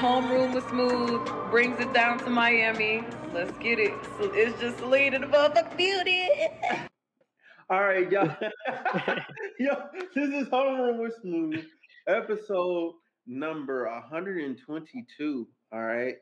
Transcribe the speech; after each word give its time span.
Homeroom 0.00 0.54
was 0.54 0.64
smooth. 0.64 1.20
Brings 1.50 1.78
it 1.78 1.92
down 1.92 2.18
to 2.20 2.30
Miami. 2.30 3.04
Let's 3.34 3.52
get 3.58 3.78
it. 3.78 3.92
So 4.16 4.32
it's 4.32 4.58
just 4.58 4.78
Celine 4.78 5.12
in 5.12 5.20
the 5.20 5.26
motherfucking 5.26 5.76
beauty. 5.76 6.26
All 7.70 7.82
right, 7.82 8.10
y'all. 8.10 8.34
Yo, 9.58 9.76
this 10.14 10.30
is 10.30 10.48
Homeroom 10.48 11.02
with 11.02 11.12
Smooth, 11.20 11.66
episode 12.08 12.94
number 13.26 13.90
122. 13.90 15.48
All 15.70 15.82
right. 15.82 16.14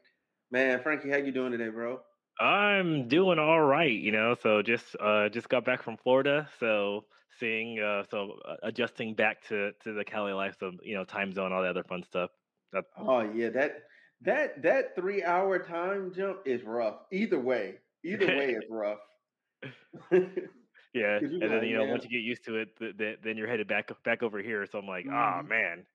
Man, 0.51 0.83
Frankie, 0.83 1.11
how 1.11 1.19
you 1.19 1.31
doing 1.31 1.53
today, 1.53 1.69
bro? 1.69 2.01
I'm 2.41 3.07
doing 3.07 3.39
all 3.39 3.61
right, 3.61 3.93
you 3.93 4.11
know. 4.11 4.35
So 4.43 4.61
just 4.61 4.97
uh 5.01 5.29
just 5.29 5.49
got 5.49 5.65
back 5.65 5.85
from 5.85 5.97
Florida, 5.99 6.49
so 6.59 7.05
seeing 7.39 7.79
uh 7.79 8.03
so 8.11 8.41
uh, 8.45 8.57
adjusting 8.65 9.15
back 9.15 9.47
to 9.49 9.71
to 9.85 9.93
the 9.93 10.05
Cali 10.05 10.33
life, 10.33 10.57
so 10.59 10.73
you 10.83 10.97
know, 10.97 11.05
time 11.05 11.33
zone, 11.33 11.53
all 11.53 11.63
the 11.63 11.69
other 11.69 11.85
fun 11.85 12.03
stuff. 12.03 12.31
That, 12.73 12.85
Oh 12.97 13.21
yeah, 13.21 13.49
that 13.51 13.85
that 14.21 14.63
that 14.63 14.95
three 14.97 15.23
hour 15.23 15.59
time 15.59 16.13
jump 16.13 16.43
is 16.47 16.63
rough. 16.65 17.07
Either 17.13 17.39
way, 17.41 17.81
either 18.05 18.29
way 18.29 18.53
is 18.53 18.65
rough. 18.69 19.01
yeah, 20.93 21.21
and 21.41 21.53
then 21.53 21.63
you 21.65 21.75
know 21.75 21.85
man. 21.85 22.01
once 22.01 22.05
you 22.05 22.11
get 22.11 22.19
used 22.25 22.45
to 22.45 22.57
it, 22.57 22.77
th- 22.77 22.97
th- 22.97 23.19
then 23.23 23.37
you're 23.37 23.49
headed 23.49 23.69
back 23.69 23.91
back 24.05 24.23
over 24.23 24.39
here. 24.41 24.67
So 24.67 24.79
I'm 24.79 24.87
like, 24.87 25.07
ah 25.13 25.43
Mhm. 25.43 25.49
man, 25.49 25.87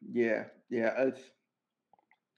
Yeah, 0.00 0.48
yeah, 0.68 1.02
it's 1.04 1.30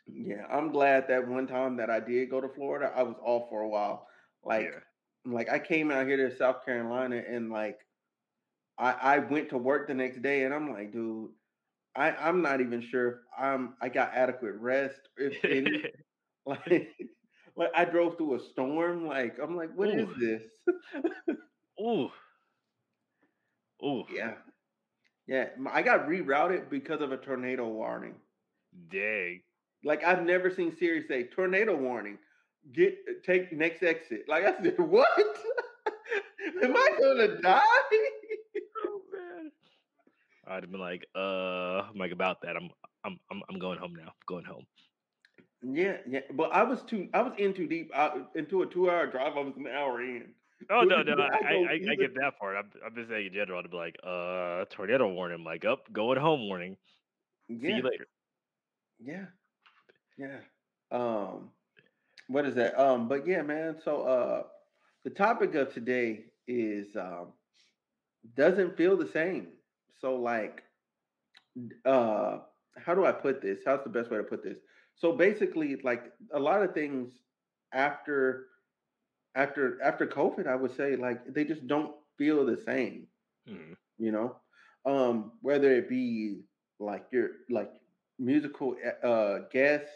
yeah. 0.06 0.46
I'm 0.48 0.70
glad 0.70 1.08
that 1.08 1.26
one 1.28 1.46
time 1.46 1.76
that 1.76 1.90
I 1.90 2.00
did 2.00 2.30
go 2.30 2.40
to 2.40 2.48
Florida, 2.48 2.92
I 2.94 3.02
was 3.02 3.16
off 3.22 3.48
for 3.48 3.62
a 3.62 3.68
while. 3.68 4.08
Like, 4.44 4.70
yeah, 4.70 4.80
like 5.24 5.48
I 5.48 5.58
came 5.58 5.90
out 5.90 6.06
here 6.06 6.16
to 6.28 6.34
South 6.36 6.64
Carolina 6.64 7.16
and 7.16 7.50
like 7.50 7.80
I 8.78 8.92
I 8.92 9.18
went 9.18 9.50
to 9.50 9.58
work 9.58 9.88
the 9.88 9.94
next 9.94 10.22
day 10.22 10.44
and 10.44 10.54
I'm 10.54 10.70
like, 10.70 10.92
dude, 10.92 11.32
I 11.96 12.10
I'm 12.12 12.42
not 12.42 12.60
even 12.60 12.82
sure 12.82 13.08
if 13.08 13.14
I'm 13.38 13.74
I 13.80 13.88
got 13.88 14.14
adequate 14.14 14.54
rest 14.56 15.00
if 15.16 15.34
any. 15.48 15.84
like 16.46 16.94
like 17.56 17.70
I 17.74 17.84
drove 17.84 18.16
through 18.16 18.34
a 18.36 18.40
storm. 18.40 19.06
Like 19.06 19.38
I'm 19.42 19.56
like, 19.56 19.70
what 19.76 19.90
is 19.94 20.08
Ooh. 20.08 20.14
this? 20.18 20.42
ooh, 21.80 22.10
ooh, 23.84 24.04
yeah, 24.14 24.34
yeah. 25.26 25.48
I 25.72 25.82
got 25.82 26.08
rerouted 26.08 26.70
because 26.70 27.00
of 27.00 27.12
a 27.12 27.16
tornado 27.16 27.68
warning. 27.68 28.16
dang. 28.90 29.42
Like 29.84 30.04
I've 30.04 30.24
never 30.24 30.50
seen 30.50 30.74
Siri 30.76 31.02
say 31.06 31.24
tornado 31.24 31.76
warning. 31.76 32.18
Get 32.72 32.96
take 33.24 33.52
next 33.52 33.82
exit. 33.82 34.24
Like 34.28 34.44
I 34.44 34.62
said, 34.62 34.78
what? 34.78 35.08
Am 36.62 36.76
I 36.76 36.90
gonna 37.00 37.40
die? 37.40 37.62
Oh 40.46 40.52
I'd 40.52 40.62
have 40.62 40.70
been 40.70 40.80
like, 40.80 41.06
uh, 41.14 41.82
I'm 41.90 41.96
like 41.96 42.12
about 42.12 42.42
that. 42.42 42.56
I'm 42.56 42.70
I'm 43.04 43.18
I'm 43.30 43.42
I'm 43.48 43.58
going 43.58 43.78
home 43.78 43.94
now. 43.94 44.12
going 44.26 44.44
home. 44.44 44.64
yeah, 45.62 45.98
yeah. 46.08 46.20
But 46.32 46.52
I 46.52 46.62
was 46.62 46.82
too. 46.82 47.08
I 47.14 47.22
was 47.22 47.32
in 47.38 47.54
too 47.54 47.66
deep. 47.66 47.90
I, 47.94 48.22
into 48.34 48.62
a 48.62 48.66
two-hour 48.66 49.08
drive. 49.08 49.36
I 49.36 49.40
was 49.40 49.54
an 49.56 49.66
hour 49.66 50.02
in. 50.02 50.28
Oh 50.70 50.82
no, 50.82 51.02
no, 51.02 51.14
I, 51.22 51.26
I 51.26 51.52
I, 51.52 51.72
I 51.90 51.94
get 51.94 52.14
that 52.14 52.38
part. 52.38 52.56
I'm, 52.56 52.70
I'm 52.84 52.94
just 52.94 53.08
saying 53.08 53.26
in 53.28 53.32
general. 53.32 53.62
To 53.62 53.68
be 53.68 53.76
like, 53.76 53.96
uh, 54.04 54.64
tornado 54.70 55.12
warning. 55.12 55.38
I'm 55.38 55.44
like, 55.44 55.64
up, 55.64 55.92
going 55.92 56.18
home 56.18 56.46
warning. 56.46 56.76
See 57.48 57.56
you 57.68 57.82
later. 57.82 58.06
yeah, 59.00 59.26
yeah. 60.18 60.38
Um, 60.90 61.50
what 62.28 62.46
is 62.46 62.54
that? 62.54 62.80
Um, 62.80 63.08
but 63.08 63.26
yeah, 63.26 63.42
man. 63.42 63.76
So, 63.84 64.02
uh, 64.02 64.42
the 65.04 65.10
topic 65.10 65.54
of 65.54 65.72
today 65.72 66.24
is 66.48 66.96
um, 66.96 67.32
doesn't 68.36 68.76
feel 68.76 68.96
the 68.96 69.08
same. 69.08 69.48
So, 69.98 70.16
like, 70.16 70.62
uh, 71.84 72.38
how 72.76 72.94
do 72.94 73.04
I 73.04 73.12
put 73.12 73.40
this? 73.40 73.60
How's 73.64 73.82
the 73.84 73.90
best 73.90 74.10
way 74.10 74.18
to 74.18 74.24
put 74.24 74.42
this? 74.42 74.58
So 74.94 75.12
basically, 75.12 75.76
like 75.82 76.12
a 76.32 76.38
lot 76.38 76.62
of 76.62 76.74
things 76.74 77.12
after 77.72 78.46
after 79.34 79.80
after 79.82 80.06
COVID, 80.06 80.46
I 80.46 80.56
would 80.56 80.72
say 80.72 80.96
like 80.96 81.32
they 81.32 81.44
just 81.44 81.66
don't 81.66 81.94
feel 82.18 82.44
the 82.46 82.56
same. 82.56 83.06
Mhm. 83.46 83.76
you 83.98 84.10
know 84.12 84.36
um 84.86 85.32
whether 85.42 85.70
it 85.72 85.88
be 85.88 86.40
like 86.78 87.06
your 87.12 87.28
like 87.50 87.70
musical 88.18 88.74
uh 89.04 89.38
guests 89.52 89.92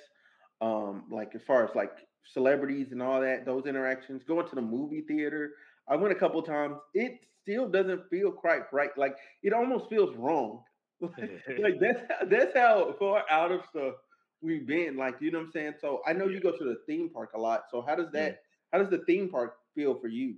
um 0.61 1.05
like 1.11 1.35
as 1.35 1.43
far 1.43 1.65
as 1.65 1.75
like 1.75 1.93
celebrities 2.25 2.93
and 2.93 3.03
all 3.03 3.21
that 3.21 3.45
those 3.45 3.67
interactions 3.67 4.23
going 4.25 4.47
to 4.47 4.55
the 4.55 4.61
movie 4.77 5.03
theater 5.03 5.53
i 5.89 5.97
went 5.97 6.13
a 6.13 6.21
couple 6.23 6.43
times 6.43 6.77
it 6.95 7.21
still 7.43 7.69
doesn't 7.69 8.09
feel 8.11 8.31
quite 8.31 8.63
right 8.73 8.91
like 8.97 9.17
it 9.43 9.53
almost 9.53 9.89
feels 9.89 10.15
wrong. 10.17 10.63
Like 11.59 11.81
that's 11.81 12.01
how, 12.09 12.27
that's 12.27 12.55
how 12.55 12.95
far 12.99 13.25
out 13.31 13.53
of 13.53 13.63
stuff 13.71 13.95
we've 14.43 14.67
been 14.67 14.97
like 14.97 15.17
you 15.21 15.31
know 15.31 15.39
what 15.39 15.47
i'm 15.47 15.53
saying? 15.53 15.75
So 15.81 16.01
i 16.07 16.13
know 16.13 16.27
you 16.29 16.41
go 16.41 16.53
to 16.53 16.65
the 16.65 16.77
theme 16.87 17.11
park 17.11 17.31
a 17.35 17.39
lot 17.39 17.65
so 17.71 17.83
how 17.83 17.95
does 17.95 18.11
that 18.13 18.41
how 18.73 18.79
does 18.79 18.91
the 18.91 19.05
theme 19.07 19.29
park 19.29 19.57
feel 19.75 19.99
for 19.99 20.09
you? 20.09 20.37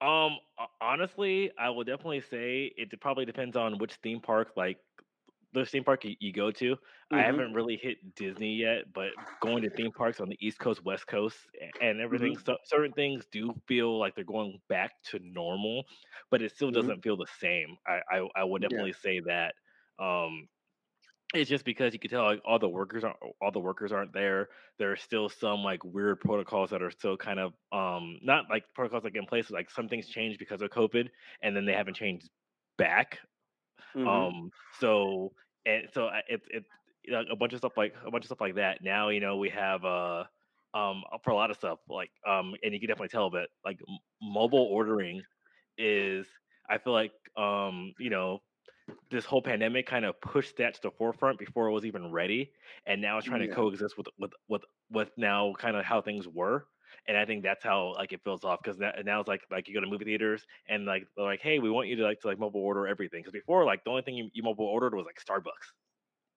Um, 0.00 0.38
honestly, 0.80 1.50
I 1.58 1.70
will 1.70 1.84
definitely 1.84 2.20
say 2.20 2.72
it 2.76 2.98
probably 3.00 3.24
depends 3.24 3.56
on 3.56 3.78
which 3.78 3.94
theme 3.94 4.20
park, 4.20 4.52
like 4.56 4.78
the 5.64 5.66
theme 5.66 5.84
park 5.84 6.04
you, 6.04 6.16
you 6.20 6.32
go 6.32 6.50
to. 6.52 6.76
I 7.12 7.22
Mhm. 7.22 7.24
haven't 7.24 7.54
really 7.54 7.76
hit 7.76 8.14
Disney 8.14 8.56
yet, 8.56 8.92
but 8.92 9.12
going 9.40 9.62
to 9.62 9.70
theme 9.70 9.92
parks 9.92 10.20
on 10.20 10.28
the 10.28 10.36
East 10.40 10.58
Coast, 10.58 10.84
West 10.84 11.06
Coast, 11.06 11.38
and 11.80 12.00
everything, 12.00 12.36
so, 12.38 12.56
certain 12.64 12.92
things 12.92 13.26
do 13.32 13.54
feel 13.68 13.98
like 13.98 14.14
they're 14.14 14.24
going 14.24 14.60
back 14.68 15.02
to 15.04 15.18
normal, 15.20 15.84
but 16.30 16.42
it 16.42 16.52
still 16.52 16.70
Mhm. 16.70 16.90
doesn't 16.90 17.02
feel 17.02 17.16
the 17.16 17.26
same. 17.38 17.76
I 17.86 18.00
I, 18.10 18.28
I 18.36 18.44
would 18.44 18.62
Yeah. 18.68 18.86
definitely 18.86 18.92
say 18.94 19.20
that. 19.20 19.54
Um, 19.98 20.48
it's 21.34 21.50
just 21.50 21.64
because 21.64 21.92
you 21.92 21.98
can 22.00 22.10
tell 22.10 22.24
like 22.24 22.40
all 22.44 22.58
the 22.58 22.68
workers 22.68 23.04
aren't 23.04 23.18
all 23.42 23.50
the 23.52 23.60
workers 23.60 23.92
aren't 23.92 24.12
there. 24.12 24.48
There 24.78 24.92
are 24.92 24.96
still 24.96 25.28
some 25.28 25.64
like 25.64 25.84
weird 25.84 26.20
protocols 26.20 26.70
that 26.70 26.82
are 26.82 26.90
still 26.90 27.16
kind 27.16 27.40
of 27.40 27.54
um 27.72 28.18
not 28.22 28.50
like 28.50 28.64
protocols 28.74 29.04
like 29.04 29.16
in 29.16 29.26
place. 29.26 29.50
Like 29.50 29.70
some 29.70 29.88
things 29.88 30.08
changed 30.08 30.38
because 30.38 30.62
of 30.62 30.70
COVID, 30.70 31.08
and 31.42 31.56
then 31.56 31.66
they 31.66 31.74
haven't 31.74 31.94
changed 31.96 32.30
back. 32.78 33.20
Mhm. 33.94 34.26
Um, 34.26 34.50
so 34.80 35.34
and 35.66 35.88
so 35.92 36.10
it 36.28 36.42
it 36.50 36.64
a 37.30 37.36
bunch 37.36 37.54
of 37.54 37.58
stuff 37.60 37.76
like 37.76 37.94
a 38.06 38.12
bunch 38.12 38.24
of 38.24 38.28
stuff 38.28 38.42
like 38.42 38.56
that. 38.56 38.82
Now 38.82 39.10
you 39.10 39.20
know 39.20 39.38
we 39.38 39.50
have 39.50 39.84
uh 39.84 40.24
um 40.74 41.04
for 41.24 41.30
a 41.32 41.36
lot 41.36 41.50
of 41.50 41.58
stuff 41.58 41.80
like 41.88 42.12
um 42.26 42.54
and 42.64 42.74
you 42.74 42.80
can 42.80 42.88
definitely 42.88 43.08
tell 43.10 43.30
that 43.32 43.50
like 43.64 43.80
m- 43.88 43.98
mobile 44.22 44.64
ordering 44.70 45.24
is 45.78 46.28
I 46.70 46.78
feel 46.78 46.94
like 46.94 47.12
um 47.36 47.94
you 47.98 48.10
know 48.10 48.40
this 49.10 49.24
whole 49.26 49.42
pandemic 49.42 49.86
kind 49.86 50.04
of 50.04 50.20
pushed 50.20 50.56
that 50.58 50.74
to 50.74 50.82
the 50.82 50.90
forefront 50.92 51.38
before 51.38 51.68
it 51.68 51.72
was 51.72 51.86
even 51.86 52.12
ready, 52.12 52.52
and 52.86 53.02
now 53.02 53.18
it's 53.18 53.26
trying 53.26 53.42
Yeah. 53.42 53.48
to 53.48 53.48
coexist 53.48 53.96
with 53.98 54.08
with 54.18 54.32
with 54.48 54.64
with 54.90 55.10
now 55.18 55.54
kind 55.58 55.76
of 55.76 55.84
how 55.84 56.02
things 56.02 56.28
were. 56.28 56.66
And 57.06 57.16
I 57.16 57.24
think 57.26 57.42
that's 57.42 57.62
how 57.64 57.94
like 57.94 58.12
it 58.12 58.22
feels 58.24 58.44
off 58.44 58.60
because 58.62 58.78
now, 58.78 58.92
now 59.04 59.20
it's 59.20 59.28
like 59.28 59.42
like 59.50 59.68
you 59.68 59.74
go 59.74 59.80
to 59.80 59.86
movie 59.86 60.04
theaters 60.04 60.46
and 60.68 60.84
like 60.86 61.06
they're 61.16 61.24
like, 61.26 61.40
hey, 61.40 61.58
we 61.58 61.70
want 61.70 61.88
you 61.88 61.96
to 61.96 62.02
like 62.04 62.20
to 62.20 62.28
like 62.28 62.38
mobile 62.38 62.60
order 62.60 62.86
everything 62.86 63.20
because 63.22 63.32
before 63.32 63.64
like 63.64 63.84
the 63.84 63.90
only 63.90 64.02
thing 64.02 64.16
you, 64.16 64.30
you 64.32 64.42
mobile 64.42 64.66
ordered 64.66 64.94
was 64.94 65.06
like 65.06 65.20
Starbucks, 65.24 65.72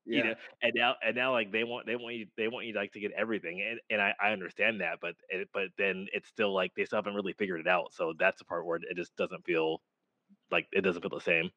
yeah 0.06 0.12
you 0.12 0.24
know, 0.24 0.36
and 0.62 0.74
now 0.76 0.96
and 1.04 1.16
now 1.16 1.32
like 1.32 1.52
they 1.52 1.64
want 1.64 1.86
they 1.86 1.96
want 1.96 2.16
you 2.16 2.28
they 2.38 2.48
want 2.48 2.66
you 2.66 2.74
like 2.74 2.92
to 2.94 3.00
get 3.00 3.12
everything 3.14 3.62
and 3.62 3.80
and 3.90 4.02
I, 4.02 4.16
I 4.22 4.32
understand 4.32 4.82
that, 4.82 5.00
but 5.02 5.16
it, 5.30 5.50
but 5.54 5.70
then 5.78 6.08
it's 6.14 6.30
still 6.30 6.54
like 6.54 6.74
they 6.76 6.86
still 6.86 6.98
haven't 6.98 7.16
really 7.16 7.34
figured 7.34 7.60
it 7.62 7.68
out. 7.68 7.94
So 7.94 8.14
that's 8.18 8.40
the 8.40 8.46
part 8.46 8.66
where 8.66 8.78
it 8.78 8.98
just 8.98 9.16
doesn't 9.18 9.46
feel 9.46 9.82
like 10.52 10.68
it 10.74 10.82
doesn't 10.82 11.02
feel 11.02 11.12
the 11.12 11.22
same. 11.22 11.52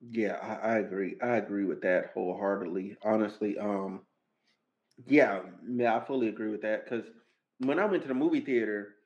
Yeah, 0.00 0.34
I, 0.36 0.74
I 0.74 0.78
agree. 0.78 1.16
I 1.20 1.36
agree 1.36 1.64
with 1.64 1.82
that 1.82 2.12
wholeheartedly. 2.12 2.96
Honestly, 3.02 3.58
um, 3.58 4.06
yeah, 5.06 5.42
yeah, 5.68 5.96
I 5.96 6.04
fully 6.04 6.28
agree 6.28 6.50
with 6.50 6.62
that. 6.62 6.84
Because 6.84 7.06
when 7.60 7.80
I 7.80 7.86
went 7.86 8.02
to 8.04 8.08
the 8.08 8.14
movie 8.14 8.40
theater, 8.40 8.96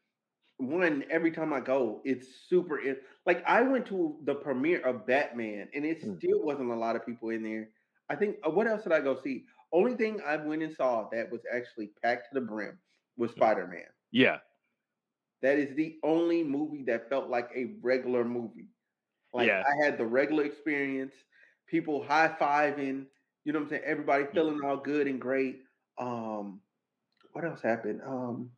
one 0.59 1.05
every 1.11 1.33
time 1.33 1.53
I 1.53 1.61
go, 1.61 2.03
it's 2.05 2.29
super. 2.49 2.81
Like 3.27 3.45
I 3.47 3.62
went 3.62 3.87
to 3.89 4.19
the 4.25 4.35
premiere 4.35 4.81
of 4.81 5.06
Batman, 5.06 5.69
and 5.75 5.85
it 5.87 6.03
Mm. 6.03 6.19
still 6.19 6.43
wasn't 6.45 6.71
a 6.71 6.77
lot 6.77 6.97
of 6.97 7.06
people 7.06 7.31
in 7.31 7.43
there. 7.45 7.71
I 8.11 8.17
think. 8.17 8.39
Uh, 8.47 8.51
what 8.51 8.67
else 8.69 8.85
did 8.85 8.93
I 8.93 9.01
go 9.01 9.17
see? 9.17 9.47
Only 9.73 9.95
thing 9.97 10.21
I 10.27 10.37
went 10.37 10.62
and 10.62 10.73
saw 10.73 11.09
that 11.12 11.31
was 11.33 11.43
actually 11.53 11.89
packed 12.03 12.29
to 12.31 12.41
the 12.41 12.47
brim 12.47 12.79
was 13.17 13.33
Mm. 13.37 13.53
Spider 13.53 13.67
Man. 13.67 13.87
Yeah, 14.12 14.39
That 15.43 15.59
is 15.59 15.75
the 15.75 15.99
only 16.03 16.43
movie 16.45 16.85
that 16.85 17.09
felt 17.09 17.29
like 17.31 17.50
a 17.55 17.77
regular 17.83 18.25
movie. 18.25 18.71
Like 19.33 19.53
Yeah. 19.53 19.65
I 19.69 19.85
had 19.85 19.99
the 19.99 20.07
regular 20.07 20.45
experience, 20.45 21.15
people 21.67 22.03
high 22.05 22.29
fiving, 22.41 23.07
you 23.45 23.53
know 23.53 23.61
what 23.61 23.65
I'm 23.65 23.71
saying? 23.71 23.83
Everybody 23.85 24.27
feeling 24.27 24.61
all 24.65 24.79
good 24.79 25.07
and 25.09 25.21
great. 25.21 25.62
Um, 25.99 26.61
what 27.35 27.45
else 27.47 27.63
happened? 27.63 28.03
Um, 28.03 28.53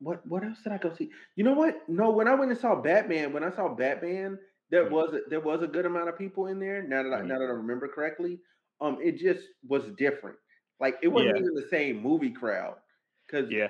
what 0.00 0.26
what 0.26 0.44
else 0.44 0.62
did 0.62 0.72
I 0.72 0.78
go 0.78 0.94
see? 0.94 1.10
You 1.36 1.44
know 1.44 1.52
what? 1.52 1.88
No, 1.88 2.10
when 2.10 2.28
I 2.28 2.34
went 2.34 2.50
and 2.50 2.60
saw 2.60 2.80
Batman, 2.80 3.32
when 3.32 3.44
I 3.44 3.50
saw 3.50 3.74
Batman, 3.74 4.38
there 4.70 4.88
Mhm. 4.88 4.88
was 4.88 5.12
a, 5.14 5.20
there 5.28 5.40
was 5.40 5.62
a 5.62 5.66
good 5.68 5.86
amount 5.86 6.08
of 6.08 6.16
people 6.18 6.46
in 6.46 6.58
there. 6.58 6.82
Now 6.82 7.02
that 7.02 7.12
I, 7.12 7.22
Mhm. 7.22 7.26
now 7.26 7.38
that 7.38 7.44
I 7.44 7.48
remember 7.52 7.88
correctly, 7.88 8.40
um, 8.80 8.98
it 9.02 9.18
just 9.18 9.46
was 9.66 9.92
different. 9.92 10.38
Like 10.80 10.98
it 11.02 11.08
wasn't 11.08 11.36
Yeah. 11.36 11.38
even 11.38 11.54
the 11.54 11.68
same 11.68 12.00
movie 12.00 12.30
crowd. 12.32 12.78
Cause 13.30 13.50
Yeah. 13.50 13.68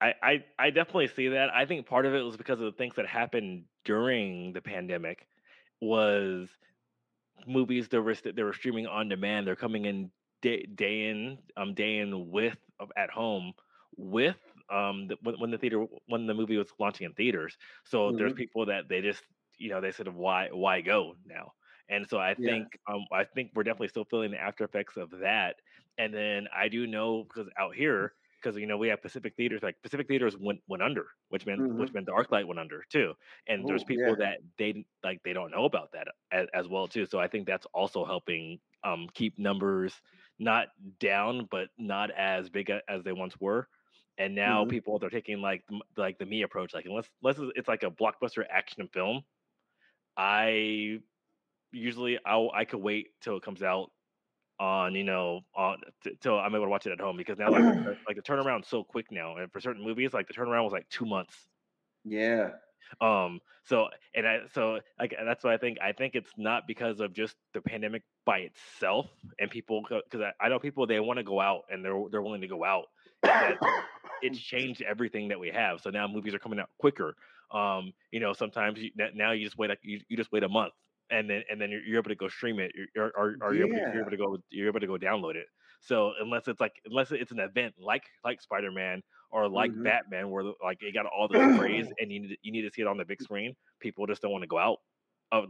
I, 0.00 0.14
I, 0.22 0.44
I 0.58 0.70
definitely 0.70 1.08
see 1.08 1.28
that. 1.30 1.50
I 1.54 1.66
think 1.66 1.86
part 1.86 2.06
of 2.06 2.14
it 2.14 2.22
was 2.22 2.36
because 2.36 2.60
of 2.60 2.66
the 2.66 2.78
things 2.78 2.96
that 2.96 3.06
happened 3.06 3.66
during 3.84 4.52
the 4.54 4.62
pandemic 4.62 5.28
was 5.80 6.50
movies 7.46 7.88
that 7.88 8.02
were 8.02 8.14
that 8.14 8.36
they 8.36 8.42
were 8.42 8.52
streaming 8.52 8.86
on 8.86 9.08
demand. 9.08 9.46
They're 9.46 9.56
coming 9.56 9.84
in 9.86 10.12
day, 10.42 10.66
day 10.74 11.06
in 11.06 11.38
um 11.56 11.74
day 11.74 11.98
in 11.98 12.30
with 12.30 12.56
at 12.96 13.10
home 13.10 13.52
with 13.96 14.36
um 14.70 15.06
the, 15.08 15.16
when, 15.22 15.36
when 15.36 15.50
the 15.50 15.58
theater 15.58 15.86
when 16.06 16.26
the 16.26 16.34
movie 16.34 16.56
was 16.56 16.68
launching 16.78 17.06
in 17.06 17.12
theaters. 17.14 17.56
So 17.84 18.08
mm-hmm. 18.08 18.18
there's 18.18 18.32
people 18.34 18.66
that 18.66 18.88
they 18.88 19.00
just 19.00 19.22
you 19.58 19.70
know 19.70 19.80
they 19.80 19.92
said 19.92 20.08
of 20.08 20.16
why 20.16 20.48
why 20.52 20.80
go 20.80 21.14
now. 21.26 21.52
And 21.88 22.08
so 22.08 22.18
I 22.18 22.34
think 22.34 22.68
yeah. 22.88 22.94
um 22.94 23.04
I 23.12 23.24
think 23.24 23.52
we're 23.54 23.62
definitely 23.62 23.88
still 23.88 24.04
feeling 24.04 24.32
the 24.32 24.40
after 24.40 24.64
effects 24.64 24.96
of 24.96 25.10
that. 25.20 25.56
And 25.98 26.12
then 26.12 26.48
I 26.54 26.68
do 26.68 26.86
know 26.86 27.24
because 27.24 27.50
out 27.58 27.74
here 27.74 28.14
because 28.42 28.58
you 28.58 28.66
know 28.66 28.76
we 28.76 28.88
have 28.88 29.02
Pacific 29.02 29.34
theaters 29.36 29.62
like 29.62 29.76
Pacific 29.82 30.08
theaters 30.08 30.36
went 30.38 30.60
went 30.68 30.82
under, 30.82 31.06
which 31.28 31.46
meant 31.46 31.60
mm-hmm. 31.60 31.78
which 31.78 31.92
meant 31.92 32.06
the 32.06 32.12
ArcLight 32.12 32.46
went 32.46 32.58
under 32.58 32.84
too. 32.90 33.12
And 33.48 33.62
Ooh, 33.62 33.66
there's 33.68 33.84
people 33.84 34.08
yeah. 34.18 34.26
that 34.26 34.38
they 34.58 34.84
like 35.04 35.20
they 35.24 35.32
don't 35.32 35.50
know 35.50 35.64
about 35.64 35.92
that 35.92 36.08
as, 36.32 36.46
as, 36.54 36.68
well 36.68 36.88
too. 36.88 37.06
So 37.06 37.18
I 37.18 37.28
think 37.28 37.46
that's 37.46 37.66
also 37.72 38.04
helping 38.04 38.58
um 38.84 39.08
keep 39.14 39.38
numbers 39.38 39.92
not 40.42 40.68
down 40.98 41.48
but 41.50 41.68
not 41.78 42.10
as 42.10 42.48
big 42.50 42.70
as 42.70 43.02
they 43.04 43.12
once 43.12 43.34
were. 43.40 43.68
And 44.18 44.34
now 44.34 44.62
mm-hmm. 44.62 44.70
people 44.70 44.98
they're 44.98 45.10
taking 45.10 45.40
like 45.40 45.62
like 45.96 46.18
the 46.18 46.26
me 46.26 46.42
approach 46.42 46.74
like 46.74 46.84
unless 46.84 47.08
unless 47.22 47.38
it's 47.56 47.68
like 47.68 47.82
a 47.82 47.90
blockbuster 47.90 48.44
action 48.50 48.88
film, 48.92 49.22
I 50.16 50.98
usually 51.72 52.18
I 52.26 52.48
I 52.54 52.64
could 52.64 52.80
wait 52.80 53.08
till 53.22 53.36
it 53.36 53.42
comes 53.42 53.62
out 53.62 53.90
on 54.60 54.94
you 54.94 55.04
know 55.04 55.40
on 55.56 55.78
t- 56.04 56.16
till 56.20 56.38
I'm 56.38 56.54
able 56.54 56.66
to 56.66 56.70
watch 56.70 56.86
it 56.86 56.92
at 56.92 57.00
home 57.00 57.16
because 57.16 57.38
now 57.38 57.50
like, 57.50 57.62
like 58.06 58.16
the 58.16 58.22
turnaround's 58.22 58.68
so 58.68 58.84
quick 58.84 59.06
now, 59.10 59.36
and 59.36 59.50
for 59.50 59.60
certain 59.60 59.82
movies 59.82 60.12
like 60.12 60.28
the 60.28 60.34
turnaround 60.34 60.64
was 60.64 60.72
like 60.72 60.88
two 60.90 61.06
months. 61.06 61.36
Yeah. 62.04 62.50
Um. 63.00 63.40
So 63.64 63.86
and 64.14 64.26
I 64.26 64.38
so 64.54 64.80
like 64.98 65.14
that's 65.24 65.44
why 65.44 65.54
I 65.54 65.56
think 65.56 65.78
I 65.80 65.92
think 65.92 66.14
it's 66.14 66.32
not 66.36 66.66
because 66.66 67.00
of 67.00 67.12
just 67.12 67.36
the 67.54 67.60
pandemic 67.60 68.02
by 68.26 68.38
itself 68.38 69.06
and 69.38 69.50
people 69.50 69.84
because 69.88 70.20
I, 70.20 70.46
I 70.46 70.48
know 70.48 70.58
people 70.58 70.86
they 70.86 71.00
want 71.00 71.18
to 71.18 71.24
go 71.24 71.40
out 71.40 71.62
and 71.70 71.84
they're 71.84 72.00
they're 72.10 72.22
willing 72.22 72.40
to 72.40 72.48
go 72.48 72.64
out. 72.64 72.86
it's 74.22 74.38
changed 74.40 74.82
everything 74.82 75.28
that 75.28 75.38
we 75.38 75.50
have. 75.50 75.80
So 75.80 75.90
now 75.90 76.08
movies 76.08 76.34
are 76.34 76.40
coming 76.40 76.58
out 76.58 76.70
quicker. 76.78 77.14
Um, 77.52 77.92
you 78.10 78.18
know, 78.18 78.32
sometimes 78.32 78.80
you, 78.80 78.90
now 79.14 79.32
you 79.32 79.44
just 79.44 79.58
wait 79.58 79.68
like 79.70 79.78
you, 79.82 80.00
you 80.08 80.16
just 80.16 80.32
wait 80.32 80.42
a 80.42 80.48
month 80.48 80.72
and 81.12 81.28
then 81.28 81.42
and 81.50 81.60
then 81.60 81.70
you're, 81.70 81.82
you're 81.82 81.98
able 81.98 82.08
to 82.08 82.16
go 82.16 82.28
stream 82.28 82.58
it 82.58 82.72
or 82.96 83.12
or, 83.16 83.36
or 83.42 83.54
you're, 83.54 83.66
able 83.66 83.76
to, 83.76 83.92
you're 83.92 84.00
able 84.00 84.10
to 84.10 84.16
go 84.16 84.38
you're 84.50 84.68
able 84.68 84.80
to 84.80 84.86
go 84.86 84.96
download 84.96 85.36
it 85.36 85.46
so 85.80 86.12
unless 86.20 86.48
it's 86.48 86.60
like 86.60 86.72
unless 86.86 87.12
it's 87.12 87.30
an 87.30 87.38
event 87.38 87.74
like 87.78 88.04
like 88.24 88.40
spider-man 88.40 89.02
or 89.32 89.48
like 89.48 89.70
mm-hmm. 89.70 89.84
batman 89.84 90.30
where 90.30 90.44
like 90.62 90.78
it 90.80 90.94
got 90.94 91.06
all 91.06 91.28
the 91.28 91.56
praise 91.58 91.86
and 92.00 92.12
you 92.12 92.20
need 92.20 92.28
to, 92.28 92.36
you 92.42 92.52
need 92.52 92.62
to 92.62 92.70
see 92.70 92.82
it 92.82 92.88
on 92.88 92.96
the 92.96 93.04
big 93.04 93.22
screen 93.22 93.54
people 93.80 94.06
just 94.06 94.22
don't 94.22 94.32
want 94.32 94.42
to 94.42 94.48
go 94.48 94.58
out 94.58 94.78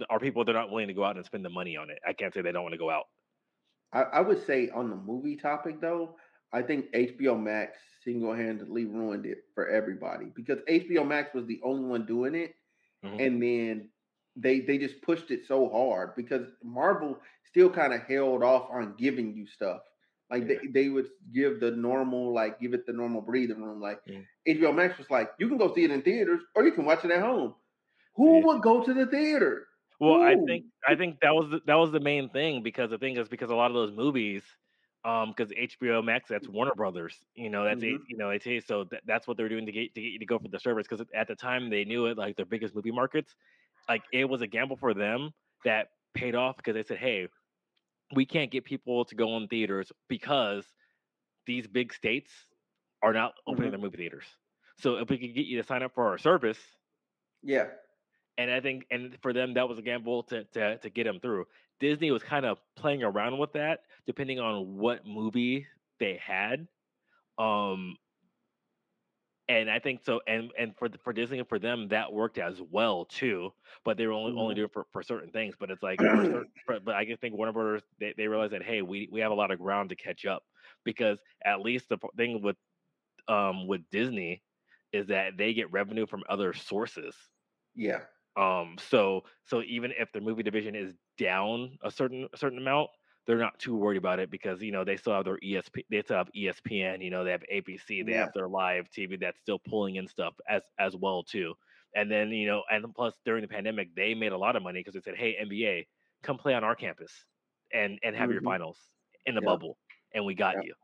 are 0.08 0.20
people 0.20 0.44
they're 0.44 0.55
not 0.55 0.70
willing 0.70 0.88
to 0.88 0.94
go 0.94 1.05
out 1.05 1.17
and 1.17 1.26
spend 1.26 1.44
the 1.44 1.50
money 1.50 1.76
on 1.76 1.90
it 1.90 1.99
i 2.08 2.12
can't 2.12 2.32
say 2.32 2.40
they 2.40 2.52
don't 2.52 2.62
want 2.62 2.73
to 2.73 2.79
go 2.79 2.90
out 2.90 3.05
I, 3.93 4.02
I 4.02 4.20
would 4.20 4.46
say 4.46 4.70
on 4.70 4.90
the 4.90 4.96
movie 4.96 5.37
topic 5.37 5.81
though 5.81 6.17
i 6.52 6.62
think 6.62 6.93
hbo 6.93 7.40
max 7.40 7.79
single-handedly 8.05 8.84
ruined 8.87 9.26
it 9.26 9.38
for 9.55 9.69
everybody 9.69 10.26
because 10.35 10.58
hbo 10.69 11.06
max 11.06 11.35
was 11.35 11.46
the 11.46 11.61
only 11.64 11.85
one 11.85 12.06
doing 12.06 12.35
it 12.35 12.55
mm-hmm. 13.05 13.20
and 13.20 13.43
then 13.43 13.88
they 14.37 14.61
they 14.61 14.78
just 14.78 15.00
pushed 15.02 15.31
it 15.31 15.46
so 15.46 15.69
hard 15.69 16.14
because 16.17 16.46
Marvel 16.64 17.19
still 17.44 17.69
kind 17.69 17.93
of 17.93 18.02
held 18.02 18.43
off 18.43 18.69
on 18.70 18.94
giving 18.96 19.35
you 19.35 19.46
stuff. 19.46 19.81
Like 20.32 20.49
yeah. 20.49 20.56
they, 20.62 20.82
they 20.84 20.88
would 20.88 21.08
give 21.32 21.61
the 21.61 21.70
normal, 21.70 22.32
like 22.32 22.58
give 22.58 22.73
it 22.73 22.87
the 22.87 22.93
normal 22.93 23.20
breathing 23.20 23.62
room. 23.62 23.81
Like 23.81 24.00
yeah. 24.06 24.20
HBO 24.49 24.75
Max 24.75 24.99
was 24.99 25.11
like, 25.11 25.31
you 25.38 25.49
can 25.49 25.58
go 25.58 25.73
see 25.75 25.84
it 25.84 25.90
in 25.90 26.02
theaters 26.02 26.40
or 26.55 26.64
you 26.64 26.73
can 26.73 26.87
watch 26.87 27.05
it 27.05 27.11
at 27.11 27.20
home. 27.20 27.55
Who 28.17 28.38
yeah. 28.38 28.46
would 28.46 28.62
go 28.62 28.82
to 28.82 28.94
the 28.94 29.06
theater? 29.06 29.67
Well, 30.00 30.14
Who? 30.14 30.23
I 30.23 30.34
think 30.46 30.64
I 30.88 30.94
think 30.96 31.20
that 31.20 31.34
was 31.34 31.50
the, 31.50 31.61
that 31.67 31.75
was 31.75 31.93
the 31.93 32.00
main 32.00 32.31
thing 32.31 32.62
because 32.62 32.90
the 32.90 32.99
thing 32.99 33.19
is 33.19 33.29
because 33.29 33.50
a 33.50 33.55
lot 33.55 33.70
of 33.70 33.75
those 33.75 33.93
movies, 33.94 34.43
um, 35.05 35.34
because 35.37 35.52
HBO 35.52 36.02
Max 36.02 36.31
that's 36.31 36.49
Warner 36.49 36.75
Brothers, 36.75 37.14
you 37.35 37.50
know 37.50 37.64
that's 37.64 37.82
mm-hmm. 37.82 38.02
you 38.08 38.17
know 38.17 38.31
it's 38.31 38.67
so 38.67 38.85
th- 38.85 39.02
that's 39.06 39.28
what 39.28 39.37
they're 39.37 39.50
doing 39.50 39.67
to 39.67 39.73
get 39.73 39.94
to 39.94 40.00
get 40.00 40.08
you 40.08 40.19
to 40.19 40.26
go 40.26 40.38
for 40.38 40.49
the 40.49 40.58
service 40.58 40.87
because 40.88 41.06
at 41.14 41.28
the 41.28 41.37
time 41.37 41.70
they 41.70 41.85
knew 41.85 42.06
it 42.06 42.17
like 42.17 42.37
their 42.37 42.46
biggest 42.46 42.75
movie 42.75 42.90
markets 42.90 43.35
like 43.88 44.02
it 44.12 44.28
was 44.28 44.43
a 44.43 44.46
gamble 44.46 44.76
for 44.76 44.94
them 44.94 45.32
that 45.64 45.88
paid 46.14 46.35
off 46.35 46.56
because 46.56 46.75
they 46.75 46.82
said, 46.82 46.99
"Hey, 46.99 47.28
we 48.14 48.26
can't 48.26 48.50
get 48.50 48.64
people 48.64 49.05
to 49.06 49.14
go 49.14 49.37
in 49.37 49.49
theaters 49.49 49.91
because 50.09 50.64
these 51.47 51.67
big 51.67 51.93
states 51.93 52.31
are 53.03 53.12
not 53.12 53.35
opening 53.47 53.64
mm-hmm. 53.64 53.70
their 53.73 53.81
movie 53.81 53.97
theaters. 53.97 54.25
So 54.79 54.97
if 54.97 55.09
we 55.09 55.19
could 55.19 55.35
get 55.35 55.47
you 55.47 55.61
to 55.61 55.67
sign 55.67 55.82
up 55.82 55.94
for 55.94 56.09
our 56.09 56.19
service, 56.19 56.59
yeah." 57.43 57.67
And 58.38 58.50
I 58.50 58.61
think, 58.61 58.87
and 58.91 59.19
for 59.20 59.35
them, 59.35 59.55
that 59.55 59.69
was 59.69 59.79
a 59.79 59.82
gamble 59.82 60.23
to 60.25 60.44
to 60.44 60.79
to 60.79 60.91
get 60.91 61.05
them 61.05 61.20
through. 61.20 61.47
Disney 61.81 62.11
was 62.11 62.23
kind 62.23 62.47
of 62.47 62.59
playing 62.76 63.03
around 63.03 63.38
with 63.38 63.53
that, 63.53 63.81
depending 64.06 64.41
on 64.41 64.79
what 64.79 65.06
movie 65.06 65.67
they 65.99 66.20
had. 66.25 66.67
Um, 67.38 67.97
and 69.49 69.71
I 69.71 69.79
think 69.79 70.00
so. 70.05 70.21
And 70.27 70.50
and 70.59 70.75
for 70.77 70.89
the, 70.89 70.99
for 70.99 71.12
Disney 71.12 71.39
and 71.39 71.49
for 71.49 71.59
them, 71.59 71.89
that 71.89 72.12
worked 72.12 72.39
as 72.39 72.61
well 72.71 73.05
too. 73.05 73.53
But 73.85 73.97
they 73.97 74.06
were 74.06 74.12
only 74.12 74.31
mm-hmm. 74.31 74.41
only 74.41 74.55
doing 74.55 74.67
it 74.67 74.73
for, 74.73 74.87
for 74.93 75.03
certain 75.03 75.31
things. 75.31 75.55
But 75.59 75.71
it's 75.71 75.83
like, 75.83 76.00
certain, 76.00 76.44
but 76.67 76.94
I 76.94 77.17
think 77.21 77.35
Warner 77.35 77.53
Brothers 77.53 77.83
they, 77.99 78.15
they 78.17 78.29
realized 78.29 78.53
that 78.53 78.62
hey, 78.62 78.83
we 78.83 79.09
we 79.11 79.21
have 79.21 79.33
a 79.33 79.37
lot 79.37 79.50
of 79.50 79.59
ground 79.59 79.91
to 79.91 79.97
catch 79.97 80.27
up 80.27 80.43
because 80.85 81.19
at 81.44 81.61
least 81.61 81.89
the 81.89 81.99
thing 82.17 82.43
with 82.43 82.56
um 83.29 83.67
with 83.67 83.83
Disney 83.91 84.43
is 84.93 85.06
that 85.09 85.37
they 85.37 85.55
get 85.55 85.73
revenue 85.73 86.06
from 86.06 86.23
other 86.29 86.53
sources. 86.53 87.15
Yeah. 87.75 88.00
Um. 88.37 88.77
So 88.91 89.25
so 89.45 89.62
even 89.62 89.93
if 89.99 90.12
the 90.12 90.21
movie 90.21 90.43
division 90.43 90.75
is 90.75 90.95
down 91.19 91.79
a 91.83 91.91
certain 91.91 92.29
a 92.33 92.37
certain 92.37 92.59
amount, 92.59 92.91
they're 93.27 93.39
not 93.39 93.59
too 93.59 93.77
worried 93.77 93.99
about 93.99 94.19
it 94.19 94.31
because 94.31 94.63
you 94.63 94.73
know 94.73 94.85
they 94.85 94.97
still 94.97 95.13
have 95.13 95.25
their 95.25 95.39
ESP, 95.39 95.85
they 95.91 96.03
still 96.03 96.17
have 96.17 96.31
ESPN, 96.37 97.03
you 97.03 97.11
know 97.11 97.25
they 97.25 97.31
have 97.31 97.45
ABC, 97.53 98.05
they 98.05 98.13
yeah. 98.13 98.25
have 98.25 98.33
their 98.35 98.49
live 98.49 98.87
TV 98.91 99.19
that's 99.21 99.39
still 99.41 99.59
pulling 99.59 99.97
in 99.97 100.09
stuff 100.09 100.35
as 100.49 100.63
as 100.79 100.97
well 100.97 101.23
too. 101.23 101.55
And 101.95 102.11
then 102.11 102.31
you 102.31 102.47
know, 102.47 102.63
and 102.71 102.85
plus 102.95 103.15
during 103.25 103.43
the 103.43 103.49
pandemic, 103.49 103.95
they 103.95 104.15
made 104.15 104.33
a 104.33 104.39
lot 104.39 104.57
of 104.57 104.63
money 104.63 104.81
because 104.81 104.95
they 104.95 105.01
said, 105.01 105.17
"Hey, 105.19 105.37
NBA, 105.43 105.87
come 106.23 106.39
play 106.39 106.55
on 106.55 106.65
our 106.65 106.75
campus 106.75 107.13
and 107.73 107.99
and 108.03 108.17
have 108.17 108.25
mm-hmm. 108.25 108.33
your 108.33 108.43
finals 108.43 108.79
in 109.27 109.35
the 109.35 109.43
yeah. 109.43 109.47
bubble, 109.47 109.76
and 110.14 110.25
we 110.25 110.35
got 110.35 110.57
yeah. 110.57 110.62
you." 110.64 110.75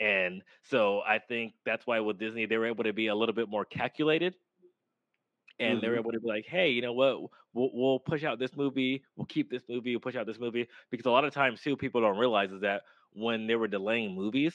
And 0.00 0.42
so 0.62 1.00
I 1.06 1.18
think 1.18 1.52
that's 1.66 1.86
why 1.86 2.00
with 2.00 2.18
Disney 2.18 2.46
they 2.46 2.56
were 2.56 2.66
able 2.66 2.84
to 2.84 2.92
be 2.92 3.08
a 3.08 3.14
little 3.14 3.34
bit 3.34 3.48
more 3.48 3.64
calculated 3.64 4.34
and 5.60 5.74
mm-hmm. 5.74 5.80
they're 5.80 5.96
able 5.96 6.12
to 6.12 6.20
be 6.20 6.26
like, 6.26 6.46
hey, 6.46 6.70
you 6.70 6.82
know 6.82 6.92
what? 6.92 7.20
We'll, 7.52 7.70
we'll 7.72 7.98
push 8.00 8.24
out 8.24 8.38
this 8.38 8.56
movie. 8.56 9.04
We'll 9.16 9.26
keep 9.26 9.50
this 9.50 9.62
movie. 9.68 9.94
We'll 9.94 10.00
push 10.00 10.16
out 10.16 10.26
this 10.26 10.40
movie 10.40 10.68
because 10.90 11.06
a 11.06 11.10
lot 11.10 11.24
of 11.24 11.34
times 11.34 11.60
too, 11.60 11.76
people 11.76 12.00
don't 12.00 12.18
realize 12.18 12.50
is 12.50 12.62
that 12.62 12.82
when 13.12 13.46
they 13.46 13.56
were 13.56 13.68
delaying 13.68 14.14
movies, 14.14 14.54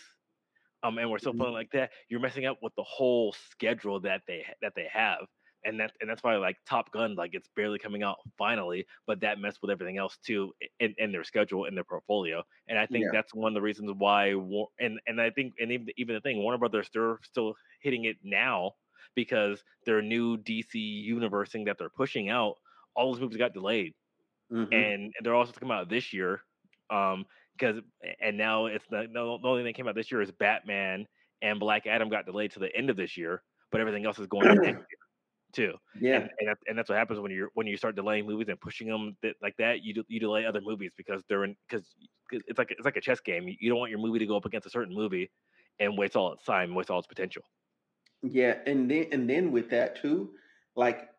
um, 0.84 0.98
and 0.98 1.10
we're 1.10 1.20
still 1.20 1.32
mm-hmm. 1.32 1.42
feeling 1.42 1.54
like 1.54 1.72
that, 1.72 1.92
you're 2.10 2.20
messing 2.20 2.46
up 2.46 2.58
with 2.62 2.74
the 2.76 2.84
whole 2.84 3.34
schedule 3.52 4.00
that 4.02 4.22
they 4.28 4.46
that 4.62 4.74
they 4.76 4.88
have, 4.92 5.20
and 5.64 5.80
that 5.80 5.92
and 6.00 6.10
that's 6.10 6.24
why 6.24 6.36
like 6.36 6.58
Top 6.68 6.92
Gun, 6.92 7.16
like 7.16 7.32
it's 7.34 7.50
barely 7.56 7.80
coming 7.80 8.04
out 8.04 8.18
finally, 8.38 8.86
but 9.08 9.20
that 9.22 9.40
messed 9.40 9.60
with 9.62 9.72
everything 9.72 9.98
else 9.98 10.18
too 10.26 10.54
in, 10.80 10.94
in 10.98 11.12
their 11.12 11.24
schedule 11.24 11.66
in 11.66 11.76
their 11.76 11.84
portfolio, 11.84 12.44
and 12.68 12.78
I 12.78 12.86
think 12.86 13.06
yeah. 13.06 13.10
that's 13.12 13.34
one 13.34 13.52
of 13.52 13.56
the 13.56 13.62
reasons 13.62 13.92
why. 13.98 14.36
And 14.80 15.00
and 15.08 15.20
I 15.20 15.32
think 15.32 15.54
and 15.60 15.72
even 15.72 15.88
even 15.98 16.16
the 16.16 16.22
thing 16.22 16.38
Warner 16.38 16.60
Brothers 16.60 16.90
they're 16.94 17.20
still 17.24 17.56
hitting 17.82 18.06
it 18.06 18.18
now 18.24 18.74
because 19.16 19.64
their 19.86 20.02
new 20.02 20.38
DC 20.38 20.74
universe 20.74 21.52
thing 21.52 21.66
that 21.66 21.78
they're 21.78 21.90
pushing 21.90 22.30
out, 22.30 22.56
all 22.96 23.12
those 23.12 23.22
movies 23.22 23.38
got 23.38 23.54
delayed, 23.54 23.94
mm-hmm. 24.52 24.74
and 24.74 25.14
they're 25.22 25.36
also 25.36 25.52
come 25.52 25.72
out 25.72 25.90
this 25.90 26.14
year. 26.14 26.42
Um, 26.90 27.26
because 27.58 27.82
and 28.22 28.38
now 28.38 28.66
it's 28.66 28.86
the, 28.90 29.08
the 29.12 29.20
only 29.20 29.60
thing 29.60 29.66
that 29.66 29.76
came 29.76 29.88
out 29.88 29.96
this 29.96 30.12
year 30.12 30.22
is 30.22 30.32
Batman 30.32 31.06
and 31.42 31.60
Black 31.60 31.88
Adam 31.88 32.10
got 32.10 32.26
delayed 32.26 32.52
to 32.52 32.60
the 32.60 32.76
end 32.76 32.90
of 32.90 32.98
this 32.98 33.16
year, 33.18 33.42
but 33.72 33.82
everything 33.82 34.06
else 34.06 34.20
is 34.20 34.28
going 34.28 34.48
to 34.48 34.56
next 34.56 34.66
year 34.90 34.98
too. 35.56 35.74
Yeah, 36.00 36.16
and, 36.16 36.30
and, 36.40 36.50
that, 36.50 36.58
and, 36.68 36.78
that's 36.78 36.90
what 36.90 36.98
happens 36.98 37.20
when 37.20 37.32
you're 37.32 37.50
when 37.54 37.66
you 37.66 37.78
start 37.78 37.96
delaying 37.96 38.26
movies 38.26 38.50
and 38.50 38.60
pushing 38.60 38.88
them 38.88 39.16
th- 39.22 39.36
like 39.42 39.56
that. 39.58 39.84
You 39.84 40.04
you 40.08 40.20
delay 40.20 40.46
other 40.46 40.62
movies 40.62 40.92
because 40.98 41.24
they're 41.30 41.46
in 41.46 41.56
because 41.68 41.88
it's 42.32 42.60
like 42.60 42.72
it's 42.72 42.86
like 42.86 42.98
a 42.98 43.02
chess 43.02 43.20
game. 43.22 43.48
You, 43.48 43.56
you, 43.60 43.70
don't 43.70 43.80
want 43.80 43.92
your 43.92 44.00
movie 44.00 44.20
to 44.20 44.26
go 44.26 44.36
up 44.36 44.46
against 44.46 44.68
a 44.68 44.70
certain 44.70 44.94
movie 44.94 45.32
and 45.80 45.98
waste 45.98 46.16
all 46.16 46.34
its 46.34 46.44
time, 46.44 46.76
waste 46.76 46.90
all 46.90 47.00
its 47.00 47.08
potential. 47.08 47.44
Yeah, 48.32 48.58
and 48.66 48.90
then 48.90 49.08
and 49.12 49.30
then 49.30 49.52
with 49.52 49.70
that 49.70 50.02
too, 50.02 50.32
like 50.76 51.10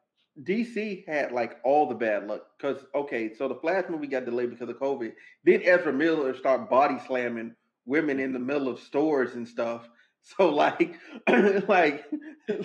DC 0.42 1.06
had 1.06 1.32
like 1.32 1.58
all 1.64 1.88
the 1.88 1.94
bad 1.94 2.26
luck 2.26 2.42
because 2.58 2.84
okay, 2.94 3.34
so 3.34 3.48
the 3.48 3.54
Flash 3.54 3.84
movie 3.88 4.06
got 4.06 4.24
delayed 4.24 4.50
because 4.50 4.68
of 4.68 4.76
COVID. 4.76 5.12
Then 5.44 5.62
Ezra 5.64 5.92
Miller 5.92 6.36
start 6.36 6.68
body 6.68 6.98
slamming 7.06 7.54
women 7.86 8.20
in 8.20 8.32
the 8.32 8.38
mm-hmm. 8.38 8.48
middle 8.48 8.68
of 8.68 8.80
stores 8.80 9.34
and 9.34 9.46
stuff. 9.46 9.88
So 10.36 10.48
like, 10.48 10.98
like, 11.68 12.04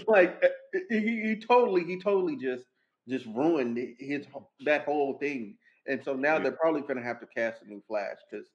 like 0.08 0.44
eh, 0.44 0.80
he, 0.90 1.22
he 1.22 1.36
totally 1.36 1.84
he 1.84 2.00
totally 2.00 2.36
just 2.36 2.66
just 3.08 3.28
ruined 3.28 3.78
his 4.00 4.26
that 4.66 4.86
whole 4.86 5.20
thing. 5.20 5.58
And 5.86 6.04
so 6.04 6.16
now 6.16 6.40
they're 6.40 6.54
probably 6.54 6.82
gonna 6.82 7.04
have 7.04 7.20
to 7.20 7.28
cast 7.28 7.62
a 7.62 7.68
new 7.68 7.84
Flash 7.88 8.18
because 8.32 8.48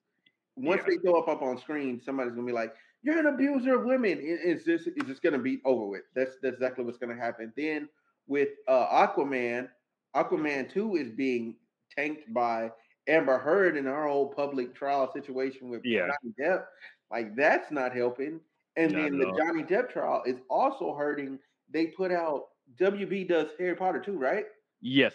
once 0.56 0.82
yeah. 0.82 0.96
they 0.96 1.08
go 1.08 1.20
up 1.20 1.28
up 1.28 1.40
on 1.40 1.56
screen, 1.56 2.00
somebody's 2.04 2.34
gonna 2.34 2.48
be 2.48 2.52
like, 2.52 2.74
"You're 3.02 3.18
an 3.18 3.26
abuser 3.26 3.74
of 3.78 3.84
women." 3.84 4.18
Is 4.20 4.64
this 4.64 4.86
is 4.86 5.06
this 5.06 5.20
gonna 5.20 5.38
be 5.38 5.60
over 5.64 5.86
with. 5.86 6.02
That's 6.14 6.36
that's 6.42 6.54
exactly 6.54 6.84
what's 6.84 6.98
gonna 6.98 7.16
happen. 7.16 7.52
Then 7.56 7.88
with 8.26 8.48
uh, 8.68 8.86
Aquaman, 9.06 9.68
Aquaman 10.14 10.68
two 10.70 10.96
is 10.96 11.10
being 11.10 11.56
tanked 11.96 12.32
by 12.32 12.72
Amber 13.06 13.38
Heard 13.38 13.76
in 13.76 13.86
our 13.86 14.08
whole 14.08 14.28
public 14.28 14.74
trial 14.74 15.10
situation 15.12 15.68
with 15.68 15.82
Yeah. 15.82 16.12
Johnny 16.22 16.34
Depp, 16.40 16.64
like 17.10 17.34
that's 17.36 17.70
not 17.70 17.94
helping. 17.94 18.40
And 18.76 18.92
Not 18.92 19.02
then 19.02 19.18
the 19.18 19.26
all. 19.26 19.36
Johnny 19.36 19.62
Depp 19.62 19.90
trial 19.90 20.22
is 20.26 20.40
also 20.50 20.94
hurting. 20.94 21.38
They 21.70 21.86
put 21.88 22.12
out 22.12 22.48
WB 22.76 23.24
does 23.24 23.48
Harry 23.58 23.74
Potter 23.76 24.00
too, 24.00 24.18
right? 24.18 24.46
Yes. 24.80 25.14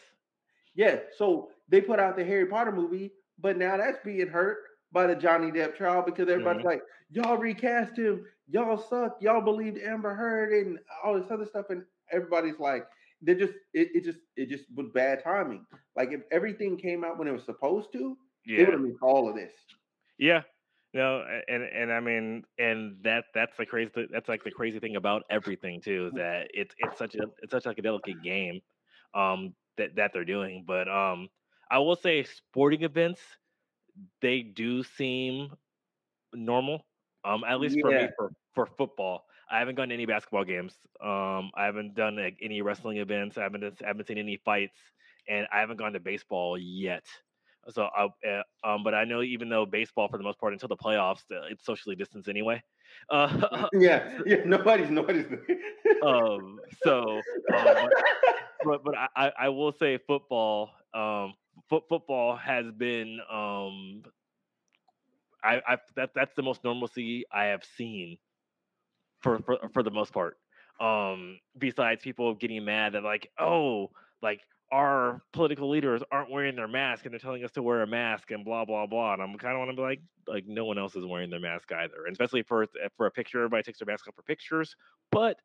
Yeah. 0.75 0.99
So 1.17 1.49
they 1.67 1.81
put 1.81 1.99
out 1.99 2.15
the 2.15 2.23
Harry 2.25 2.45
Potter 2.45 2.71
movie, 2.71 3.11
but 3.39 3.57
now 3.57 3.77
that's 3.77 3.99
being 4.03 4.27
hurt 4.27 4.57
by 4.91 5.07
the 5.07 5.15
Johnny 5.15 5.51
Depp 5.51 5.75
trial 5.75 6.03
because 6.03 6.29
everybody's 6.29 6.63
Mhm. 6.63 6.65
like, 6.65 6.81
y'all 7.09 7.37
recast 7.37 7.97
him, 7.97 8.25
y'all 8.47 8.77
suck, 8.77 9.17
y'all 9.21 9.41
believed 9.41 9.77
Amber 9.79 10.13
Heard 10.13 10.53
and 10.53 10.79
all 11.03 11.19
this 11.19 11.31
other 11.31 11.45
stuff, 11.45 11.69
and 11.69 11.83
everybody's 12.11 12.59
like, 12.59 12.87
they 13.21 13.35
just 13.35 13.53
it, 13.73 13.89
it 13.95 14.03
just 14.03 14.19
it 14.35 14.49
just 14.49 14.65
was 14.75 14.87
bad 14.93 15.23
timing. 15.23 15.65
Like 15.95 16.11
if 16.11 16.21
everything 16.31 16.77
came 16.77 17.03
out 17.03 17.17
when 17.17 17.27
it 17.27 17.31
was 17.33 17.43
supposed 17.45 17.91
to, 17.93 18.17
it 18.55 18.63
would 18.65 18.73
have 18.73 18.81
missed 18.81 19.01
all 19.01 19.29
of 19.29 19.35
this. 19.35 19.53
Yeah. 20.17 20.43
No, 20.93 21.23
and 21.47 21.63
and 21.63 21.91
I 21.91 21.99
mean, 21.99 22.43
and 22.57 22.97
that 23.03 23.25
that's 23.33 23.55
the 23.57 23.65
crazy. 23.65 23.91
That's 24.11 24.27
like 24.27 24.43
the 24.43 24.51
crazy 24.51 24.79
thing 24.79 24.95
about 24.95 25.23
everything 25.29 25.81
too 25.81 26.07
is 26.07 26.13
that 26.15 26.47
it's 26.53 26.73
it's 26.79 26.97
such 26.97 27.15
a 27.15 27.23
it's 27.41 27.51
such 27.51 27.65
like 27.65 27.77
a 27.77 27.81
delicate 27.81 28.21
game, 28.21 28.61
um, 29.13 29.53
that 29.77 29.95
that 29.95 30.11
they're 30.13 30.25
doing. 30.25 30.63
But 30.67 30.87
um, 30.87 31.29
I 31.69 31.79
will 31.79 31.95
say 31.95 32.23
sporting 32.23 32.83
events, 32.83 33.21
they 34.21 34.41
do 34.41 34.83
seem 34.83 35.51
normal. 36.33 36.85
Um, 37.23 37.43
at 37.47 37.59
least 37.59 37.77
for 37.81 37.91
me 37.91 38.07
for 38.17 38.31
for 38.55 38.65
football, 38.65 39.25
I 39.49 39.59
haven't 39.59 39.75
gone 39.75 39.89
to 39.89 39.93
any 39.93 40.05
basketball 40.05 40.43
games. 40.43 40.75
Um, 41.01 41.51
I 41.55 41.65
haven't 41.65 41.93
done 41.93 42.15
like 42.15 42.39
any 42.41 42.61
wrestling 42.61 42.97
events. 42.97 43.37
I 43.37 43.43
haven't 43.43 43.63
I 43.83 43.87
haven't 43.87 44.07
seen 44.07 44.17
any 44.17 44.37
fights, 44.43 44.79
and 45.27 45.47
I 45.53 45.59
haven't 45.59 45.77
gone 45.77 45.93
to 45.93 45.99
baseball 45.99 46.57
yet. 46.57 47.05
So, 47.69 47.83
I, 47.95 48.07
uh, 48.27 48.41
um, 48.63 48.83
but 48.83 48.95
I 48.95 49.03
know 49.03 49.21
even 49.21 49.47
though 49.49 49.65
baseball, 49.67 50.07
for 50.07 50.17
the 50.17 50.23
most 50.23 50.39
part, 50.39 50.53
until 50.53 50.67
the 50.67 50.75
playoffs, 50.77 51.21
uh, 51.31 51.45
it's 51.49 51.63
socially 51.65 51.95
distanced 51.95 52.29
anyway. 52.29 52.61
Uh, 53.09 53.67
yeah, 53.73 54.19
yeah, 54.25 54.41
nobody's 54.45 54.89
noticed. 54.89 55.29
um, 56.05 56.59
so, 56.83 57.21
um, 57.55 57.89
but, 57.89 57.91
but 58.65 58.83
but 58.83 58.95
I, 58.97 59.07
I 59.15 59.31
I 59.39 59.49
will 59.49 59.71
say 59.71 59.97
football, 59.97 60.71
um, 60.93 61.33
foot 61.71 61.85
football 61.89 62.35
has 62.35 62.69
been 62.69 63.19
um, 63.31 64.03
I 65.43 65.61
I 65.67 65.77
that 65.95 66.11
that's 66.13 66.35
the 66.35 66.43
most 66.43 66.63
normalcy 66.63 67.23
I 67.31 67.45
have 67.45 67.63
seen 67.77 68.17
for 69.21 69.39
for 69.39 69.57
for 69.73 69.81
the 69.81 69.89
most 69.89 70.13
part. 70.13 70.37
Um, 70.81 71.39
besides 71.57 72.01
people 72.03 72.35
getting 72.35 72.65
mad 72.65 72.93
that 72.93 73.03
like, 73.03 73.29
oh, 73.39 73.91
like 74.21 74.41
our 74.71 75.21
political 75.31 75.69
leaders 75.69 76.01
aren't 76.11 76.31
wearing 76.31 76.55
their 76.55 76.67
mask 76.67 77.05
and 77.05 77.13
they're 77.13 77.19
telling 77.19 77.43
us 77.43 77.51
to 77.51 77.63
wear 77.63 77.83
a 77.83 77.87
mask 77.87 78.31
and 78.31 78.43
blah 78.43 78.65
blah 78.65 78.85
blah. 78.85 79.13
And 79.13 79.21
I'm 79.21 79.37
kind 79.37 79.53
of 79.53 79.59
want 79.59 79.71
to 79.71 79.77
be 79.77 79.81
like, 79.81 80.01
like 80.27 80.45
no 80.47 80.65
one 80.65 80.77
else 80.77 80.95
is 80.97 81.05
wearing 81.05 81.29
their 81.29 81.39
mask 81.39 81.71
either, 81.71 82.05
and 82.05 82.11
especially 82.11 82.43
for 82.43 82.67
for 82.97 83.05
a 83.05 83.11
picture, 83.11 83.39
everybody 83.39 83.63
takes 83.63 83.79
their 83.79 83.87
mask 83.87 84.09
off 84.09 84.15
for 84.15 84.23
pictures. 84.23 84.75
But 85.09 85.37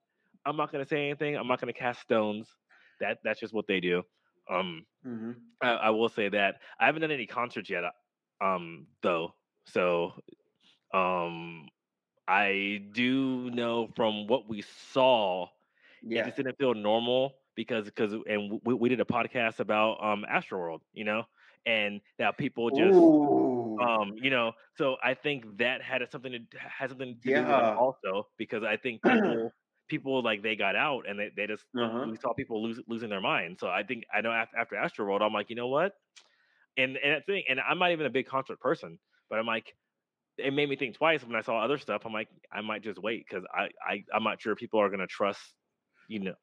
I'm 0.44 0.56
not 0.56 0.72
gonna 0.72 0.86
say 0.86 1.04
anything. 1.06 1.36
I'm 1.36 1.46
not 1.46 1.60
gonna 1.60 1.72
cast 1.72 2.00
stones. 2.00 2.48
That 2.98 3.18
that's 3.22 3.38
just 3.38 3.54
what 3.54 3.68
they 3.68 3.78
do. 3.78 4.02
Um, 4.50 4.86
hmm 5.04 5.32
I, 5.62 5.70
I 5.72 5.90
will 5.90 6.08
say 6.08 6.28
that 6.28 6.60
I 6.78 6.86
haven't 6.86 7.02
done 7.02 7.10
any 7.10 7.26
concerts 7.26 7.70
yet, 7.70 7.84
um, 8.40 8.88
though. 9.02 9.34
So, 9.66 10.12
um, 10.92 11.68
I 12.26 12.88
do 12.92 13.50
know 13.50 13.88
from 13.96 14.26
what 14.26 14.48
we 14.48 14.62
saw, 14.62 15.48
yeah. 16.02 16.14
it 16.14 16.24
just 16.24 16.36
didn't 16.36 16.56
feel 16.58 16.74
normal 16.74 17.38
because 17.54 17.84
because 17.86 18.12
and 18.12 18.60
we, 18.64 18.74
we 18.74 18.88
did 18.88 19.00
a 19.00 19.04
podcast 19.04 19.60
about 19.60 20.02
um 20.04 20.24
Astroworld, 20.28 20.80
you 20.92 21.04
know, 21.04 21.24
and 21.66 22.00
now 22.18 22.32
people 22.32 22.70
just 22.70 23.10
Ooh. 23.28 23.80
um 23.80 24.14
you 24.16 24.30
know, 24.30 24.52
so 24.74 24.96
I 25.02 25.14
think 25.14 25.58
that 25.58 25.82
had 25.82 26.02
something 26.10 26.46
to 26.50 26.58
had 26.58 26.90
something 26.90 27.20
to 27.22 27.30
do 27.32 27.44
with 27.44 27.58
Yeah. 27.58 27.66
it 27.66 27.72
also 27.76 28.28
because 28.38 28.62
I 28.64 28.76
think 28.76 29.02
people 29.04 29.54
people 29.88 30.22
like 30.22 30.42
they 30.42 30.56
got 30.56 30.76
out 30.76 31.04
and 31.08 31.18
they, 31.18 31.30
they 31.36 31.46
just 31.46 31.64
uh-huh. 31.78 32.06
we 32.10 32.16
saw 32.16 32.32
people 32.32 32.62
lose, 32.62 32.80
losing 32.88 33.10
their 33.10 33.20
mind. 33.20 33.58
So 33.60 33.68
I 33.68 33.82
think 33.82 34.04
I 34.14 34.20
know 34.20 34.32
after, 34.32 34.56
after 34.56 34.76
Astroworld, 34.76 35.22
I'm 35.22 35.32
like, 35.32 35.50
you 35.50 35.56
know 35.56 35.68
what? 35.68 35.92
And 36.76 36.96
and 36.96 37.12
that 37.12 37.26
thing, 37.26 37.44
and 37.48 37.60
I'm 37.60 37.78
not 37.78 37.92
even 37.92 38.06
a 38.06 38.10
big 38.10 38.26
concert 38.26 38.60
person, 38.60 38.98
but 39.30 39.38
I'm 39.38 39.46
like, 39.46 39.74
it 40.38 40.52
made 40.52 40.68
me 40.68 40.76
think 40.76 40.96
twice 40.96 41.24
when 41.24 41.36
I 41.36 41.40
saw 41.40 41.62
other 41.62 41.78
stuff. 41.78 42.02
I'm 42.04 42.12
like, 42.12 42.28
I 42.52 42.60
might 42.60 42.82
just 42.82 42.98
wait 42.98 43.24
because 43.28 43.44
I, 43.52 43.68
I 43.86 44.04
I'm 44.14 44.24
not 44.24 44.40
sure 44.40 44.54
people 44.54 44.80
are 44.80 44.90
gonna 44.90 45.06
trust, 45.06 45.40
you 46.08 46.20
know, 46.20 46.34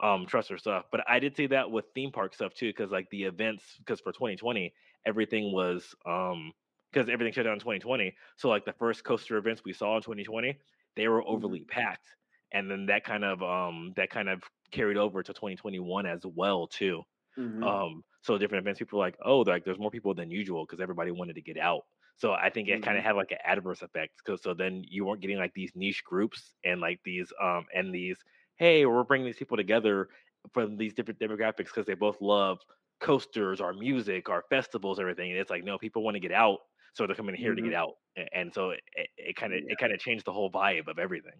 um, 0.00 0.26
trust 0.26 0.48
their 0.48 0.58
stuff. 0.58 0.84
But 0.92 1.00
I 1.08 1.18
did 1.18 1.36
see 1.36 1.46
that 1.48 1.70
with 1.70 1.86
theme 1.94 2.12
park 2.12 2.34
stuff 2.34 2.54
too, 2.54 2.68
because 2.68 2.90
like 2.90 3.08
the 3.10 3.24
events, 3.24 3.64
because 3.78 4.00
for 4.00 4.12
2020, 4.12 4.72
everything 5.06 5.52
was 5.52 5.94
um 6.06 6.52
because 6.92 7.08
everything 7.08 7.32
shut 7.32 7.44
down 7.44 7.54
in 7.54 7.60
2020. 7.60 8.14
So 8.36 8.48
like 8.48 8.64
the 8.64 8.72
first 8.72 9.04
coaster 9.04 9.36
events 9.36 9.62
we 9.64 9.72
saw 9.72 9.96
in 9.96 10.02
2020, 10.02 10.56
they 10.96 11.08
were 11.08 11.26
overly 11.26 11.60
packed, 11.60 12.08
and 12.52 12.70
then 12.70 12.86
that 12.86 13.04
kind 13.04 13.24
of 13.24 13.42
um 13.42 13.92
that 13.96 14.10
kind 14.10 14.28
of 14.28 14.42
carried 14.70 14.96
over 14.96 15.22
to 15.22 15.32
2021 15.32 16.06
as 16.06 16.24
well 16.26 16.66
too. 16.66 17.02
Mhm. 17.36 17.68
Um, 17.68 18.04
so 18.22 18.38
different 18.38 18.62
events, 18.64 18.78
people 18.78 18.98
were 18.98 19.04
like, 19.04 19.16
oh, 19.24 19.40
like 19.40 19.64
there's 19.64 19.78
more 19.78 19.90
people 19.90 20.14
than 20.14 20.30
usual 20.30 20.64
because 20.66 20.80
everybody 20.80 21.10
wanted 21.10 21.34
to 21.34 21.42
get 21.42 21.58
out. 21.58 21.82
So 22.16 22.32
I 22.32 22.50
think 22.50 22.68
it 22.68 22.82
kind 22.82 22.96
Mhm. 22.96 22.98
of 22.98 23.04
had 23.04 23.16
like 23.16 23.30
an 23.32 23.38
adverse 23.44 23.82
effect 23.82 24.14
because 24.24 24.42
so 24.42 24.54
then 24.54 24.82
you 24.86 25.04
weren't 25.04 25.20
getting 25.20 25.38
like 25.38 25.54
these 25.54 25.72
niche 25.74 26.04
groups 26.04 26.54
and 26.64 26.80
like 26.80 27.00
these 27.04 27.32
um 27.40 27.66
and 27.74 27.94
these 27.94 28.18
hey 28.56 28.86
we're 28.86 29.04
bringing 29.04 29.26
these 29.26 29.36
people 29.36 29.56
together 29.56 30.08
from 30.52 30.76
these 30.76 30.94
different 30.94 31.20
demographics 31.20 31.66
because 31.66 31.86
they 31.86 31.94
both 31.94 32.20
love 32.20 32.58
coasters, 33.00 33.60
our 33.60 33.72
music, 33.72 34.28
our 34.28 34.44
festivals, 34.50 34.98
everything. 34.98 35.30
And 35.30 35.40
it's 35.40 35.50
like 35.50 35.64
no, 35.64 35.78
people 35.78 36.02
want 36.02 36.16
to 36.16 36.20
get 36.20 36.32
out, 36.32 36.58
so 36.94 37.06
they're 37.06 37.14
coming 37.16 37.36
here 37.36 37.54
to 37.54 37.62
get 37.62 37.72
Mhm. 37.72 37.74
out, 37.74 37.94
A- 38.16 38.28
and 38.36 38.52
so 38.52 38.70
it 38.70 38.80
it 39.16 39.36
kind 39.36 39.52
of 39.54 39.60
it 39.68 39.78
kind 39.78 39.92
of 39.92 40.00
changed 40.00 40.24
the 40.24 40.32
whole 40.32 40.50
vibe 40.50 40.88
of 40.88 40.98
everything. 40.98 41.38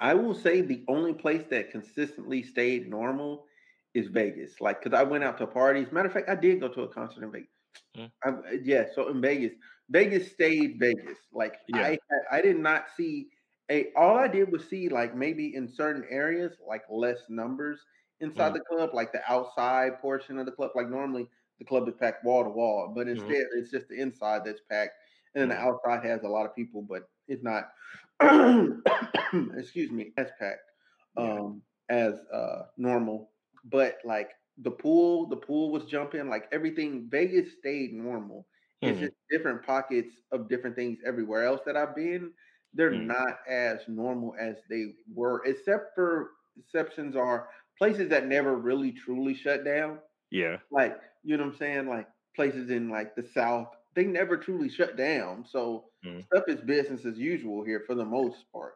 I 0.00 0.14
will 0.14 0.34
say 0.34 0.60
the 0.60 0.84
only 0.88 1.14
place 1.14 1.44
that 1.50 1.70
consistently 1.70 2.42
stayed 2.42 2.88
normal 2.88 3.46
is 3.94 4.08
Vegas. 4.08 4.60
Like, 4.60 4.82
cause 4.82 4.92
I 4.92 5.02
went 5.02 5.24
out 5.24 5.38
to 5.38 5.46
parties. 5.46 5.90
Matter 5.92 6.08
of 6.08 6.12
fact, 6.12 6.28
I 6.28 6.34
did 6.36 6.60
go 6.60 6.68
to 6.68 6.82
a 6.82 6.88
concert 6.88 7.24
in 7.24 7.32
Vegas. 7.32 7.48
Mm. 7.96 8.10
I, 8.24 8.32
yeah, 8.62 8.86
so 8.94 9.08
in 9.08 9.20
Vegas, 9.20 9.54
Vegas 9.90 10.32
stayed 10.32 10.78
Vegas. 10.78 11.18
Like, 11.32 11.60
Yeah. 11.68 11.82
I 11.84 11.98
I 12.30 12.40
did 12.42 12.58
not 12.58 12.90
see 12.90 13.30
a. 13.70 13.92
All 13.94 14.16
I 14.18 14.28
did 14.28 14.50
was 14.52 14.68
see 14.68 14.88
like 14.88 15.14
maybe 15.14 15.54
in 15.54 15.68
certain 15.68 16.04
areas 16.08 16.58
like 16.66 16.82
less 16.90 17.28
numbers 17.28 17.84
inside 18.20 18.50
Mm. 18.50 18.54
the 18.54 18.60
club, 18.60 18.90
like 18.94 19.12
the 19.12 19.22
outside 19.30 19.98
portion 20.00 20.38
of 20.38 20.46
the 20.46 20.52
club. 20.52 20.72
Like 20.74 20.88
normally 20.88 21.28
the 21.58 21.64
club 21.64 21.88
is 21.88 21.94
packed 21.94 22.24
wall 22.24 22.44
to 22.44 22.50
wall, 22.50 22.92
but 22.94 23.08
Mhm. 23.14 23.32
instead 23.32 23.44
it's 23.56 23.70
just 23.70 23.88
the 23.88 24.00
inside 24.00 24.44
that's 24.44 24.60
packed, 24.70 24.94
and 25.34 25.42
then 25.42 25.48
the 25.50 25.56
outside 25.56 26.04
has 26.04 26.22
a 26.22 26.28
lot 26.28 26.46
of 26.46 26.54
people, 26.54 26.82
but 26.82 27.10
it's 27.28 27.42
not. 27.42 27.72
excuse 29.56 29.90
me, 29.90 30.12
as 30.16 30.30
packed 30.38 30.70
Yeah. 31.16 31.40
um 31.42 31.62
as 31.88 32.14
uh 32.32 32.66
normal. 32.76 33.32
But 33.64 33.98
like 34.04 34.32
the 34.58 34.70
pool, 34.70 35.28
the 35.28 35.36
pool 35.36 35.70
was 35.70 35.84
jumping, 35.84 36.28
like 36.28 36.48
everything. 36.52 37.08
Vegas 37.10 37.52
stayed 37.58 37.92
normal. 37.92 38.48
It's 38.84 38.98
Mhm. 38.98 39.00
just 39.00 39.12
different 39.30 39.64
pockets 39.64 40.14
of 40.32 40.48
different 40.48 40.76
things 40.76 40.98
everywhere 41.06 41.44
else 41.44 41.60
that 41.66 41.76
I've 41.76 41.94
been. 41.94 42.32
They're 42.72 42.90
Mm. 42.90 43.18
not 43.18 43.38
as 43.48 43.86
normal 43.88 44.34
as 44.38 44.56
they 44.68 44.94
were, 45.12 45.44
except 45.44 45.94
for 45.94 46.32
exceptions 46.58 47.14
are 47.16 47.50
places 47.78 48.08
that 48.10 48.26
never 48.26 48.56
really 48.56 48.92
truly 48.92 49.34
shut 49.34 49.64
down. 49.64 50.00
Yeah. 50.30 50.58
Like, 50.70 51.00
you 51.24 51.36
know 51.36 51.44
what 51.46 51.52
I'm 51.54 51.58
saying? 51.58 51.88
Like 51.88 52.08
places 52.36 52.70
in 52.70 52.90
like 52.90 53.16
the 53.16 53.24
South, 53.24 53.74
they 53.98 54.06
never 54.06 54.36
truly 54.38 54.68
shut 54.70 54.96
down. 54.96 55.44
So 55.46 55.90
Mm. 56.04 56.28
stuff 56.32 56.44
is 56.48 56.60
business 56.62 57.04
as 57.06 57.18
usual 57.18 57.64
here 57.64 57.82
for 57.86 57.94
the 57.96 58.04
most 58.06 58.50
part. 58.52 58.74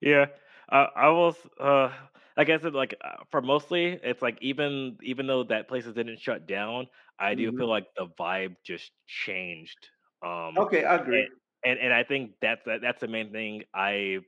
Yeah, 0.00 0.26
I 0.68 0.78
I 0.96 1.08
was 1.10 1.36
uh 1.60 1.92
like 2.36 2.48
I 2.48 2.58
said, 2.58 2.74
like 2.74 2.94
uh, 3.02 3.24
for 3.30 3.42
mostly, 3.42 3.86
it's 4.02 4.22
like 4.22 4.38
even 4.40 4.98
even 5.02 5.26
though 5.26 5.44
that 5.44 5.68
places 5.68 5.94
didn't 5.94 6.20
shut 6.20 6.46
down, 6.46 6.88
I 7.18 7.34
do 7.34 7.52
Mhm. 7.52 7.52
feel 7.52 7.68
like 7.68 7.86
the 7.96 8.06
vibe 8.18 8.56
just 8.64 8.92
changed. 9.06 9.88
Um, 10.24 10.66
Okay, 10.66 10.84
I 10.84 10.94
agree. 10.96 11.24
and 11.24 11.28
and, 11.64 11.78
and 11.78 11.92
I 11.94 12.02
think 12.04 12.36
that's 12.40 12.64
that, 12.64 12.80
that's 12.80 13.00
the 13.00 13.08
main 13.08 13.32
thing 13.32 13.64
I 13.74 14.20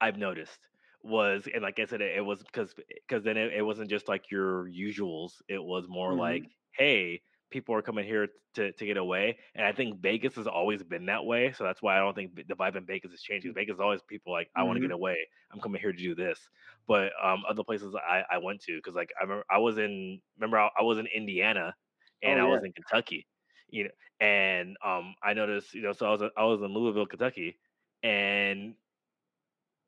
I've 0.00 0.18
noticed 0.18 0.58
was 1.02 1.48
and 1.52 1.62
like 1.62 1.78
I 1.78 1.86
said, 1.86 2.00
it, 2.00 2.16
it 2.18 2.20
was 2.22 2.42
because 2.42 2.74
because 2.74 3.24
then 3.24 3.36
it, 3.36 3.52
it 3.54 3.62
wasn't 3.62 3.90
just 3.90 4.08
like 4.08 4.30
your 4.30 4.68
usuals. 4.68 5.40
It 5.48 5.62
was 5.62 5.86
more 5.88 6.14
like, 6.14 6.44
Mhm. 6.44 6.50
hey, 6.76 7.22
people 7.52 7.74
are 7.76 7.82
coming 7.82 8.04
here 8.06 8.28
to 8.54 8.72
to 8.72 8.86
get 8.86 8.96
away, 8.96 9.38
and 9.54 9.66
I 9.66 9.72
think 9.72 10.00
Vegas 10.02 10.36
has 10.36 10.46
always 10.46 10.82
been 10.82 11.06
that 11.06 11.24
way. 11.24 11.52
So 11.52 11.64
that's 11.64 11.82
why 11.82 11.96
I 11.96 12.00
don't 12.00 12.14
think 12.14 12.34
the 12.36 12.54
vibe 12.56 12.76
in 12.76 12.86
Vegas 12.86 13.12
is 13.12 13.22
changing. 13.22 13.54
Vegas 13.54 13.74
is 13.74 13.80
always 13.80 14.02
people 14.02 14.32
like, 14.32 14.50
I 14.56 14.64
want 14.64 14.76
to 14.76 14.80
get 14.80 14.90
away. 14.92 15.28
I'm 15.52 15.60
coming 15.60 15.80
here 15.80 15.92
to 15.92 15.98
do 15.98 16.14
this. 16.14 16.48
But 16.86 17.12
um, 17.22 17.44
other 17.48 17.64
places 17.64 17.94
I, 17.94 18.24
I 18.30 18.38
went 18.38 18.62
to 18.62 18.76
because 18.76 18.94
like 18.94 19.10
I 19.20 19.24
remember 19.24 19.44
I 19.50 19.58
was 19.58 19.78
in 19.78 20.22
remember 20.36 20.58
I, 20.58 20.70
I 20.80 20.82
was 20.82 20.98
in 20.98 21.06
Indiana 21.06 21.74
and 22.22 22.38
Oh 22.38 22.40
I 22.40 22.46
was 22.46 22.62
in 22.64 22.72
Kentucky, 22.72 23.28
you 23.68 23.84
know, 23.84 23.90
and 24.20 24.76
um 24.84 25.14
I 25.22 25.34
noticed 25.34 25.74
you 25.74 25.82
know 25.82 25.92
so 25.92 26.06
I 26.06 26.10
was 26.10 26.22
I 26.36 26.44
was 26.44 26.62
in 26.62 26.68
Louisville, 26.74 27.06
Kentucky, 27.06 27.60
and 28.02 28.76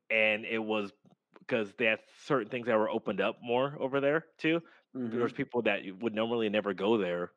and 0.09 0.45
it 0.45 0.59
was 0.59 0.93
because 1.39 1.75
they 1.75 1.85
had 1.85 1.99
certain 2.17 2.49
things 2.49 2.67
that 2.67 2.77
were 2.77 2.89
opened 2.89 3.21
up 3.21 3.37
more 3.41 3.75
over 3.79 3.99
there 4.01 4.27
too. 4.37 4.61
There 5.17 5.23
was 5.25 5.33
Mhm. 5.33 5.33
people 5.33 5.63
that 5.63 5.81
would 6.01 6.13
normally 6.13 6.49
never 6.49 6.73
go 6.73 6.97
there 6.97 7.31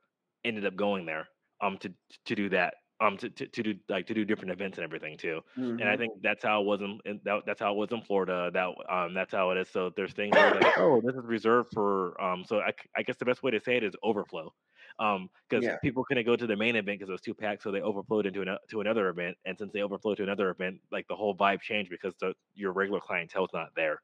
ended 0.45 0.67
up 0.67 0.77
going 0.77 1.07
there 1.07 1.29
um 1.61 1.79
to 1.79 1.93
to 2.25 2.35
do 2.35 2.49
that 2.49 2.75
um 3.01 3.17
to, 3.17 3.31
to, 3.31 3.47
to 3.49 3.63
do 3.63 3.75
like 3.89 4.07
to 4.07 4.15
do 4.15 4.25
different 4.25 4.53
events 4.53 4.79
and 4.79 4.85
everything 4.85 5.17
too. 5.17 5.41
And 5.79 5.89
i 5.89 5.97
hmm 5.97 5.99
think 5.99 6.13
that's 6.23 6.43
how 6.43 6.63
it 6.63 6.67
was 6.67 6.81
in, 6.83 7.21
that, 7.25 7.43
that's 7.47 7.61
how 7.61 7.73
it 7.73 7.77
was 7.77 7.93
in 7.93 8.03
florida 8.03 8.51
that 8.53 8.69
um 8.93 9.15
that's 9.15 9.33
how 9.33 9.51
it 9.51 9.59
is. 9.59 9.69
So 9.71 9.91
there's 9.97 10.13
things 10.13 10.41
like 10.53 10.71
oh 10.77 11.01
this 11.01 11.15
is 11.17 11.25
reserved 11.25 11.71
for 11.73 12.21
um 12.23 12.45
so 12.45 12.61
I, 12.61 12.73
I 12.97 13.03
guess 13.03 13.17
the 13.17 13.25
best 13.25 13.43
way 13.43 13.51
to 13.53 13.61
say 13.61 13.77
it 13.77 13.85
is 13.85 13.95
overflow 14.03 14.55
um 14.99 15.29
because 15.49 15.69
Yeah. 15.69 15.79
people 15.83 16.05
couldn't 16.05 16.27
go 16.27 16.37
to 16.37 16.47
the 16.47 16.57
main 16.57 16.77
event 16.77 16.99
because 16.99 17.09
it 17.09 17.13
was 17.13 17.21
too 17.21 17.35
packed 17.35 17.63
so 17.63 17.71
they 17.71 17.81
overflowed 17.81 18.27
into 18.27 18.43
an, 18.43 18.57
to 18.71 18.81
another 18.81 19.09
event. 19.09 19.37
And 19.45 19.57
since 19.59 19.73
they 19.73 19.83
overflowed 19.83 20.17
to 20.19 20.23
another 20.23 20.51
event 20.51 20.81
like 20.91 21.07
the 21.09 21.17
whole 21.17 21.37
vibe 21.37 21.61
changed 21.61 21.91
because 21.91 22.15
the 22.21 22.35
your 22.55 22.73
regular 22.73 23.01
clientele's 23.01 23.51
not 23.53 23.69
there 23.77 24.01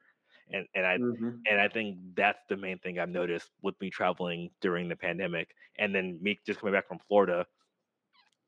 and 0.52 0.66
and 0.74 0.86
i 0.86 0.98
hmm 0.98 1.44
and 1.50 1.60
I 1.60 1.68
think 1.68 1.98
that's 2.16 2.40
the 2.48 2.56
main 2.56 2.78
thing 2.78 2.98
I've 2.98 3.10
noticed 3.10 3.50
with 3.62 3.78
me 3.78 3.90
traveling 3.90 4.50
during 4.62 4.88
the 4.88 4.96
pandemic, 4.96 5.50
and 5.78 5.94
then 5.94 6.18
me 6.22 6.38
just 6.46 6.60
coming 6.60 6.72
back 6.72 6.88
from 6.88 7.00
Florida 7.06 7.46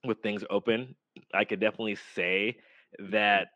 with 0.05 0.23
things 0.23 0.45
open. 0.51 0.95
I 1.35 1.45
could 1.45 1.61
definitely 1.61 1.97
say 2.15 2.59
that 3.11 3.49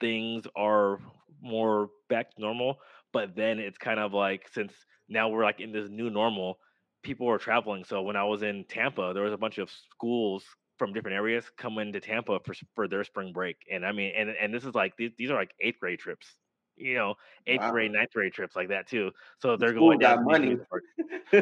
things 0.00 0.46
are 0.56 0.98
more 1.40 1.90
back 2.08 2.34
to 2.34 2.40
normal, 2.40 2.78
but 3.12 3.36
then 3.36 3.58
it's 3.58 3.78
kind 3.78 4.00
of 4.00 4.12
like 4.12 4.48
since 4.52 4.74
now 5.08 5.28
we're 5.28 5.44
like 5.44 5.60
in 5.60 5.72
this 5.72 5.88
new 5.90 6.10
normal, 6.10 6.58
people 7.02 7.28
are 7.30 7.38
traveling. 7.38 7.84
So 7.84 8.02
when 8.02 8.16
I 8.16 8.24
was 8.24 8.42
in 8.42 8.64
Tampa, 8.68 9.12
there 9.14 9.24
was 9.24 9.32
a 9.32 9.38
bunch 9.38 9.58
of 9.58 9.70
schools 9.70 10.44
from 10.78 10.92
different 10.92 11.16
areas 11.16 11.50
coming 11.58 11.92
to 11.92 12.00
Tampa 12.00 12.40
for 12.44 12.54
for 12.74 12.88
their 12.88 13.04
spring 13.04 13.32
break, 13.32 13.56
and 13.70 13.86
I 13.86 13.92
mean, 13.92 14.12
and 14.16 14.30
and 14.30 14.54
this 14.54 14.64
is 14.64 14.74
like 14.74 14.96
these, 14.96 15.12
these 15.18 15.30
are 15.30 15.36
like 15.36 15.52
eighth 15.60 15.80
grade 15.80 16.00
trips, 16.00 16.36
you 16.76 16.94
know, 16.94 17.14
eighth 17.46 17.66
Wow. 17.66 17.70
grade, 17.70 17.92
ninth 17.92 18.12
grade 18.12 18.32
trips 18.32 18.56
like 18.56 18.68
that 18.68 18.86
too. 18.88 19.12
So 19.40 19.56
The 19.58 19.66
they're 19.66 19.74
school 19.74 19.92
going 19.92 19.98
down 19.98 20.22
money. 20.24 20.56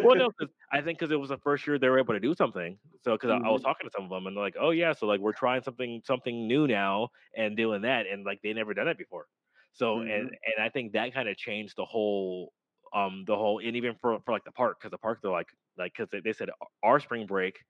Well, 0.00 0.16
no, 0.16 0.30
'cause 0.32 0.48
I 0.72 0.80
think 0.82 0.98
because 0.98 1.12
it 1.12 1.20
was 1.20 1.28
the 1.30 1.38
first 1.38 1.66
year 1.66 1.78
they 1.78 1.88
were 1.88 1.98
able 1.98 2.14
to 2.14 2.20
do 2.20 2.34
something. 2.34 2.78
So 3.04 3.12
because 3.12 3.30
I, 3.30 3.36
I 3.48 3.50
was 3.50 3.60
hmm 3.60 3.62
talking 3.62 3.86
to 3.86 3.90
some 3.92 4.04
of 4.04 4.10
them 4.10 4.26
and 4.26 4.36
they're 4.36 4.42
like, 4.44 4.56
"Oh 4.58 4.70
yeah, 4.70 4.92
so 4.92 5.06
like 5.06 5.20
we're 5.20 5.32
trying 5.32 5.62
something 5.62 6.02
something 6.04 6.48
new 6.48 6.66
now 6.66 7.10
and 7.36 7.56
doing 7.56 7.82
that," 7.82 8.06
and 8.06 8.24
like 8.24 8.40
they 8.42 8.52
never 8.52 8.74
done 8.74 8.88
it 8.88 8.98
before. 8.98 9.28
So 9.72 10.00
and 10.02 10.24
hmm 10.24 10.34
and 10.44 10.62
I 10.64 10.68
think 10.70 10.92
that 10.92 11.14
kind 11.14 11.28
of 11.28 11.36
changed 11.36 11.76
the 11.76 11.84
whole 11.84 12.52
um 12.92 13.24
the 13.26 13.36
whole 13.36 13.60
and 13.60 13.76
even 13.76 13.96
for 14.00 14.20
for 14.24 14.32
like 14.32 14.44
the 14.44 14.52
park 14.52 14.78
because 14.80 14.90
the 14.90 14.98
park 14.98 15.20
they're 15.22 15.30
like 15.30 15.50
like 15.78 15.92
because 15.94 16.08
they, 16.10 16.20
they 16.20 16.32
said 16.32 16.50
our 16.82 17.00
spring 17.00 17.26
break 17.26 17.60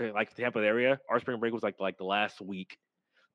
like 0.00 0.34
Tampa 0.34 0.58
area 0.60 0.98
our 1.08 1.20
spring 1.20 1.38
break 1.40 1.52
was 1.52 1.62
like 1.62 1.78
like 1.80 1.98
the 1.98 2.04
last 2.04 2.40
week 2.40 2.78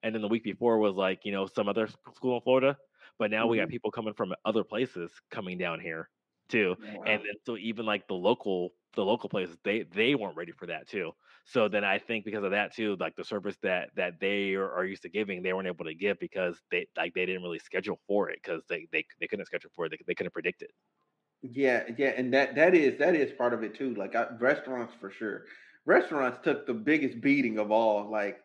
and 0.03 0.15
then 0.15 0.21
the 0.21 0.27
week 0.29 0.43
before 0.43 0.79
was 0.79 0.95
like 0.95 1.25
you 1.25 1.31
know 1.31 1.47
some 1.47 1.69
other 1.69 1.87
school 2.15 2.37
in 2.37 2.41
Florida, 2.43 2.77
but 3.19 3.31
now 3.31 3.47
we 3.47 3.57
got 3.57 3.69
hmm 3.69 3.69
people 3.69 3.91
coming 3.91 4.13
from 4.15 4.33
other 4.45 4.63
places 4.63 5.11
coming 5.31 5.57
down 5.57 5.79
here 5.79 6.09
too, 6.49 6.75
and 7.05 7.21
then 7.23 7.33
so 7.45 7.57
even 7.57 7.85
like 7.85 8.07
the 8.07 8.13
local 8.15 8.71
the 8.95 9.05
local 9.05 9.29
places 9.29 9.57
they 9.63 9.83
they 9.83 10.15
weren't 10.15 10.35
ready 10.37 10.51
for 10.51 10.65
that 10.67 10.87
too. 10.87 11.11
So 11.45 11.67
then 11.69 11.83
I 11.83 11.99
think 11.99 12.25
because 12.25 12.43
of 12.43 12.51
that 12.51 12.73
too, 12.73 12.95
like 12.99 13.15
the 13.15 13.23
service 13.25 13.57
that 13.63 13.91
that 13.95 14.19
they 14.19 14.55
are, 14.55 14.71
are 14.71 14.85
used 14.85 15.03
to 15.03 15.09
giving, 15.09 15.43
they 15.43 15.53
weren't 15.53 15.67
able 15.67 15.85
to 15.85 15.93
give 15.95 16.19
because 16.19 16.61
they 16.71 16.87
like 16.97 17.13
they 17.13 17.25
didn't 17.25 17.43
really 17.43 17.59
schedule 17.59 17.99
for 18.07 18.29
it 18.29 18.39
because 18.43 18.63
they, 18.69 18.87
they 18.91 19.05
they 19.19 19.27
couldn't 19.27 19.45
schedule 19.45 19.71
for 19.75 19.85
it. 19.85 19.89
They, 19.91 19.99
they 20.07 20.15
couldn't 20.15 20.33
predict 20.33 20.61
it. 20.63 20.71
Yeah, 21.41 21.85
yeah, 21.97 22.09
and 22.09 22.33
that 22.33 22.55
that 22.55 22.75
is 22.75 22.99
that 22.99 23.15
is 23.15 23.31
part 23.31 23.53
of 23.53 23.63
it 23.63 23.73
too. 23.73 23.93
Like 23.95 24.13
I, 24.13 24.27
restaurants 24.39 24.93
for 24.93 25.09
sure. 25.09 25.45
Restaurants 25.85 26.39
took 26.43 26.65
the 26.67 26.73
biggest 26.73 27.21
beating 27.21 27.57
of 27.59 27.71
all. 27.71 28.11
Like 28.11 28.41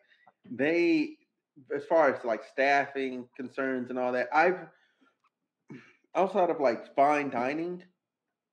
they, 0.49 1.17
as 1.75 1.85
far 1.85 2.13
as 2.13 2.23
like 2.23 2.43
staffing 2.43 3.27
concerns 3.35 3.89
and 3.89 3.99
all 3.99 4.11
that. 4.11 4.27
I've 4.33 4.59
outside 6.15 6.49
of 6.49 6.59
like 6.59 6.95
fine 6.95 7.29
dining, 7.29 7.83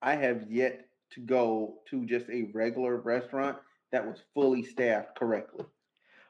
I 0.00 0.14
have 0.16 0.50
yet 0.50 0.86
to 1.10 1.20
go 1.20 1.78
to 1.90 2.04
just 2.06 2.28
a 2.30 2.50
regular 2.52 2.96
restaurant 2.96 3.58
that 3.92 4.06
was 4.06 4.18
fully 4.34 4.62
staffed 4.64 5.16
correctly. 5.16 5.64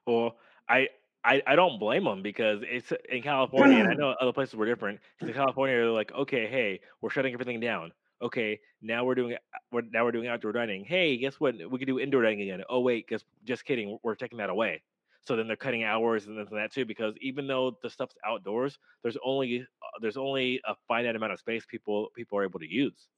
Well, 0.06 0.36
I 0.68 0.88
I 1.24 1.42
I 1.46 1.56
don't 1.56 1.78
blame 1.78 2.04
them 2.04 2.22
because 2.22 2.60
it's 2.62 2.92
in 3.08 3.22
California, 3.22 3.78
and 3.78 3.88
I 3.88 3.94
know 3.98 4.14
other 4.20 4.32
places 4.32 4.54
were 4.54 4.66
different. 4.66 5.00
in 5.20 5.32
California, 5.32 5.76
they're 5.76 5.86
like, 5.90 6.12
okay, 6.12 6.46
hey, 6.46 6.80
we're 7.00 7.10
shutting 7.10 7.32
everything 7.32 7.60
down. 7.60 7.92
Okay, 8.20 8.60
now 8.80 9.04
we're 9.04 9.14
doing 9.14 9.36
we're 9.70 9.82
now 9.82 10.04
we're 10.04 10.12
doing 10.12 10.28
outdoor 10.28 10.52
dining. 10.52 10.84
Hey, 10.84 11.16
guess 11.16 11.40
what? 11.40 11.54
We 11.70 11.78
can 11.78 11.86
do 11.86 11.98
indoor 11.98 12.22
dining 12.22 12.42
again. 12.42 12.62
Oh 12.68 12.80
wait, 12.80 13.08
guess 13.08 13.24
just 13.44 13.64
kidding. 13.64 13.98
We're 14.02 14.14
taking 14.14 14.38
that 14.38 14.50
away. 14.50 14.82
So 15.22 15.36
then 15.36 15.46
they're 15.46 15.56
cutting 15.56 15.84
hours 15.84 16.26
and 16.26 16.38
this 16.38 16.48
and 16.50 16.58
that 16.58 16.72
too 16.72 16.84
because 16.84 17.14
even 17.20 17.46
though 17.46 17.78
the 17.82 17.90
stuff's 17.90 18.16
outdoors, 18.26 18.78
there's 19.02 19.16
only 19.24 19.60
uh, 19.62 19.98
there's 20.00 20.16
only 20.16 20.60
a 20.66 20.74
finite 20.88 21.16
amount 21.16 21.32
of 21.32 21.38
space 21.40 21.64
people 21.66 22.08
people 22.16 22.38
are 22.38 22.44
able 22.44 22.60
to 22.60 22.70
use. 22.72 23.08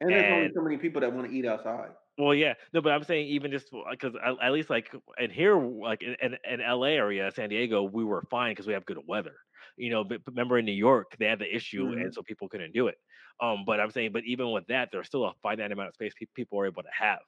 and 0.00 0.14
there's 0.14 0.30
only 0.30 0.48
so 0.54 0.60
many 0.62 0.76
people 0.76 1.00
that 1.00 1.12
want 1.12 1.30
to 1.30 1.36
eat 1.36 1.44
outside. 1.46 1.92
well, 2.18 2.34
yeah, 2.34 2.54
no, 2.72 2.80
but 2.80 2.92
I'm 2.92 3.04
saying 3.04 3.28
even 3.28 3.52
just 3.52 3.68
because 3.90 4.14
at, 4.16 4.52
least 4.52 4.70
like 4.70 4.92
in 5.18 5.30
here, 5.30 5.56
like 5.56 6.02
in, 6.02 6.16
in, 6.20 6.36
in 6.44 6.60
LA 6.60 6.88
area, 6.88 7.30
San 7.30 7.48
Diego, 7.48 7.84
we 7.84 8.04
were 8.04 8.22
fine 8.22 8.52
because 8.52 8.66
we 8.66 8.72
have 8.72 8.84
good 8.86 8.98
weather. 9.06 9.36
You 9.76 9.90
know, 9.90 10.02
but 10.02 10.22
remember 10.26 10.58
in 10.58 10.64
New 10.64 10.72
York, 10.72 11.14
they 11.18 11.26
had 11.26 11.38
the 11.38 11.54
issue, 11.54 11.92
and 11.92 12.12
hmm 12.12 12.12
so 12.12 12.22
people 12.22 12.48
couldn't 12.48 12.72
do 12.72 12.88
it. 12.88 12.96
Um, 13.40 13.64
but 13.64 13.78
I'm 13.78 13.92
saying, 13.92 14.10
but 14.12 14.24
even 14.24 14.50
with 14.50 14.66
that, 14.66 14.88
there's 14.90 15.06
still 15.06 15.24
a 15.26 15.34
finite 15.42 15.70
amount 15.70 15.88
of 15.90 15.94
space 15.94 16.12
pe- 16.18 16.26
people 16.34 16.58
are 16.58 16.66
able 16.66 16.82
to 16.82 16.88
have, 16.92 17.20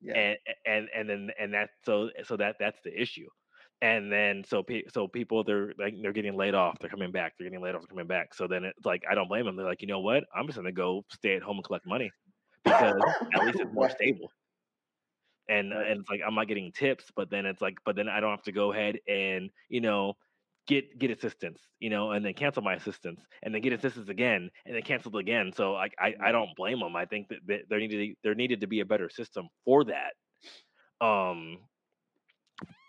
Yeah, 0.00 0.14
and 0.14 0.38
and 0.66 0.88
and 0.94 1.08
then 1.10 1.30
and 1.38 1.54
that 1.54 1.70
so 1.84 2.10
so 2.24 2.36
that 2.38 2.56
that's 2.60 2.80
the 2.84 3.00
issue. 3.00 3.28
And 3.82 4.12
then 4.12 4.44
so 4.46 4.62
pe- 4.62 4.88
so 4.92 5.08
people 5.08 5.42
they're 5.42 5.72
like 5.78 5.94
they're 6.02 6.12
getting 6.12 6.36
laid 6.36 6.54
off, 6.54 6.78
they're 6.80 6.90
coming 6.90 7.12
back, 7.12 7.32
they're 7.38 7.48
getting 7.48 7.62
laid 7.62 7.74
off, 7.74 7.80
they're 7.82 7.88
coming 7.88 8.06
back. 8.06 8.34
So 8.34 8.46
then 8.46 8.64
it's 8.64 8.84
like 8.84 9.04
I 9.10 9.14
don't 9.14 9.28
blame 9.28 9.46
them. 9.46 9.56
They're 9.56 9.66
like, 9.66 9.80
you 9.80 9.88
know 9.88 10.00
what? 10.00 10.24
I'm 10.34 10.46
just 10.46 10.56
gonna 10.56 10.72
go 10.72 11.04
stay 11.10 11.36
at 11.36 11.42
home 11.42 11.56
and 11.56 11.64
collect 11.64 11.86
money 11.86 12.10
because 12.62 13.00
at 13.34 13.44
least 13.46 13.60
it's 13.60 13.72
more 13.72 13.88
stable 13.88 14.30
and 15.50 15.72
and 15.72 16.00
it's 16.00 16.08
like 16.08 16.20
I'm 16.26 16.34
not 16.34 16.48
getting 16.48 16.72
tips, 16.72 17.06
but 17.14 17.28
then 17.28 17.44
it's 17.44 17.60
like, 17.60 17.76
but 17.84 17.96
then 17.96 18.08
I 18.08 18.20
don't 18.20 18.30
have 18.30 18.42
to 18.44 18.52
go 18.52 18.72
ahead 18.72 18.98
and 19.08 19.50
you 19.68 19.80
know 19.80 20.14
get 20.66 20.98
get 20.98 21.10
assistance, 21.10 21.60
you 21.80 21.90
know, 21.90 22.12
and 22.12 22.24
then 22.24 22.34
cancel 22.34 22.62
my 22.62 22.74
assistance, 22.74 23.20
and 23.42 23.52
then 23.52 23.60
get 23.60 23.72
assistance 23.72 24.08
again, 24.08 24.50
and 24.64 24.74
then 24.74 24.82
cancel 24.82 25.16
again. 25.16 25.52
So 25.54 25.72
like 25.72 25.94
I 25.98 26.14
I 26.22 26.32
don't 26.32 26.54
blame 26.56 26.78
them. 26.78 26.94
I 26.94 27.04
think 27.04 27.28
that, 27.28 27.62
there 27.68 27.80
needed 27.80 27.98
to, 27.98 28.14
there 28.22 28.34
needed 28.34 28.60
to 28.60 28.68
be 28.68 28.80
a 28.80 28.86
better 28.86 29.10
system 29.10 29.48
for 29.64 29.84
that. 29.84 30.12
Um, 31.04 31.58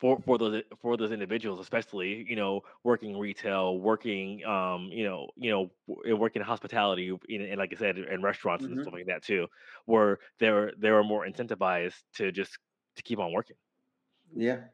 for 0.01 0.21
for 0.21 0.37
those 0.39 0.63
for 0.81 0.97
those 0.97 1.11
individuals, 1.13 1.61
especially 1.61 2.25
you 2.29 2.35
know 2.35 2.63
working 2.83 3.17
retail, 3.17 3.79
working 3.79 4.43
um 4.45 4.85
you 4.91 5.05
know 5.05 5.29
you 5.37 5.51
know 5.51 5.71
working 6.15 6.41
in 6.41 6.47
hospitality, 6.47 7.17
in, 7.29 7.41
and 7.43 7.59
like 7.59 7.73
I 7.73 7.77
said, 7.77 7.99
in 7.99 8.23
restaurants 8.23 8.67
and 8.67 8.79
stuff 8.81 8.93
like 8.93 9.07
that 9.07 9.23
too, 9.23 9.47
where 9.85 10.19
they're 10.39 10.73
they 10.77 10.91
were 10.91 11.03
more 11.05 11.25
incentivized 11.27 12.03
to 12.15 12.31
just 12.33 12.59
to 12.97 13.03
keep 13.03 13.19
on 13.19 13.33
working. 13.33 13.57
Yeah. 14.35 14.65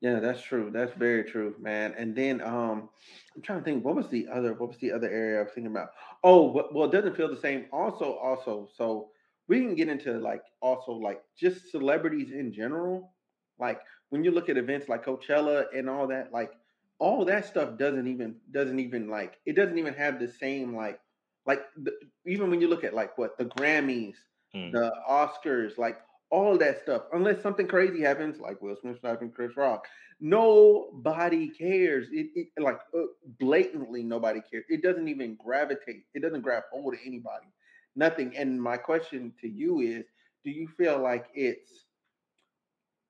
Yeah, 0.00 0.20
that's 0.20 0.42
true. 0.42 0.70
That's 0.72 0.92
very 0.94 1.24
true, 1.24 1.56
man. 1.60 1.94
And 1.96 2.16
then 2.16 2.40
um 2.42 2.90
I'm 3.36 3.42
trying 3.42 3.60
to 3.60 3.64
think 3.64 3.84
what 3.84 3.96
was 3.96 4.08
the 4.08 4.28
other 4.28 4.54
what 4.54 4.68
was 4.68 4.78
the 4.78 4.92
other 4.92 5.08
area 5.08 5.40
I 5.40 5.44
was 5.44 5.52
thinking 5.52 5.72
about? 5.72 5.90
Oh, 6.24 6.68
well, 6.72 6.88
it 6.88 6.92
doesn't 6.92 7.16
feel 7.16 7.28
the 7.30 7.40
same. 7.40 7.66
Also, 7.72 8.14
also, 8.14 8.68
so 8.74 9.12
we 9.48 9.60
can 9.60 9.74
get 9.76 9.88
into 9.88 10.18
like 10.18 10.42
also 10.60 10.92
like 10.92 11.22
just 11.38 11.70
celebrities 11.70 12.32
in 12.32 12.52
general. 12.52 13.14
Like 13.58 13.80
when 14.12 14.24
you 14.24 14.30
look 14.30 14.50
at 14.50 14.58
events 14.58 14.88
like 14.88 15.04
Coachella 15.06 15.66
and 15.76 15.88
all 15.88 16.06
that, 16.08 16.32
like 16.32 16.52
all 16.98 17.24
that 17.24 17.46
stuff 17.46 17.78
doesn't 17.78 18.06
even 18.06 18.36
doesn't 18.52 18.78
even 18.78 19.08
like 19.08 19.38
it 19.46 19.56
doesn't 19.56 19.78
even 19.78 19.94
have 19.94 20.20
the 20.20 20.28
same 20.28 20.76
like 20.76 21.00
like 21.46 21.62
the, 21.82 21.92
even 22.26 22.50
when 22.50 22.60
you 22.60 22.68
look 22.68 22.84
at 22.84 22.94
like 22.94 23.18
what 23.18 23.38
the 23.38 23.46
Grammys, 23.46 24.16
Mm. 24.54 24.70
the 24.72 24.92
Oscars, 25.10 25.78
like 25.78 25.98
all 26.30 26.58
that 26.58 26.82
stuff, 26.82 27.04
unless 27.14 27.42
something 27.42 27.66
crazy 27.66 28.02
happens, 28.02 28.38
like 28.38 28.60
Will 28.60 28.76
Smith 28.76 29.00
sniping 29.00 29.30
Chris 29.32 29.56
Rock 29.56 29.86
Nobody 30.20 31.48
cares. 31.48 32.08
It, 32.12 32.28
it 32.36 32.48
like 32.62 32.78
uh, 32.96 33.02
blatantly 33.40 34.04
nobody 34.04 34.40
cares. 34.48 34.64
It 34.68 34.82
doesn't 34.82 35.08
even 35.08 35.36
gravitate. 35.44 36.04
It 36.14 36.22
doesn't 36.22 36.42
grab 36.42 36.64
hold 36.72 36.94
of 36.94 37.00
anybody. 37.04 37.48
Nothing. 37.96 38.36
And 38.36 38.62
my 38.62 38.76
question 38.76 39.32
to 39.40 39.48
you 39.48 39.80
is, 39.80 40.04
do 40.44 40.50
you 40.50 40.68
feel 40.68 41.00
like 41.02 41.26
it's 41.34 41.86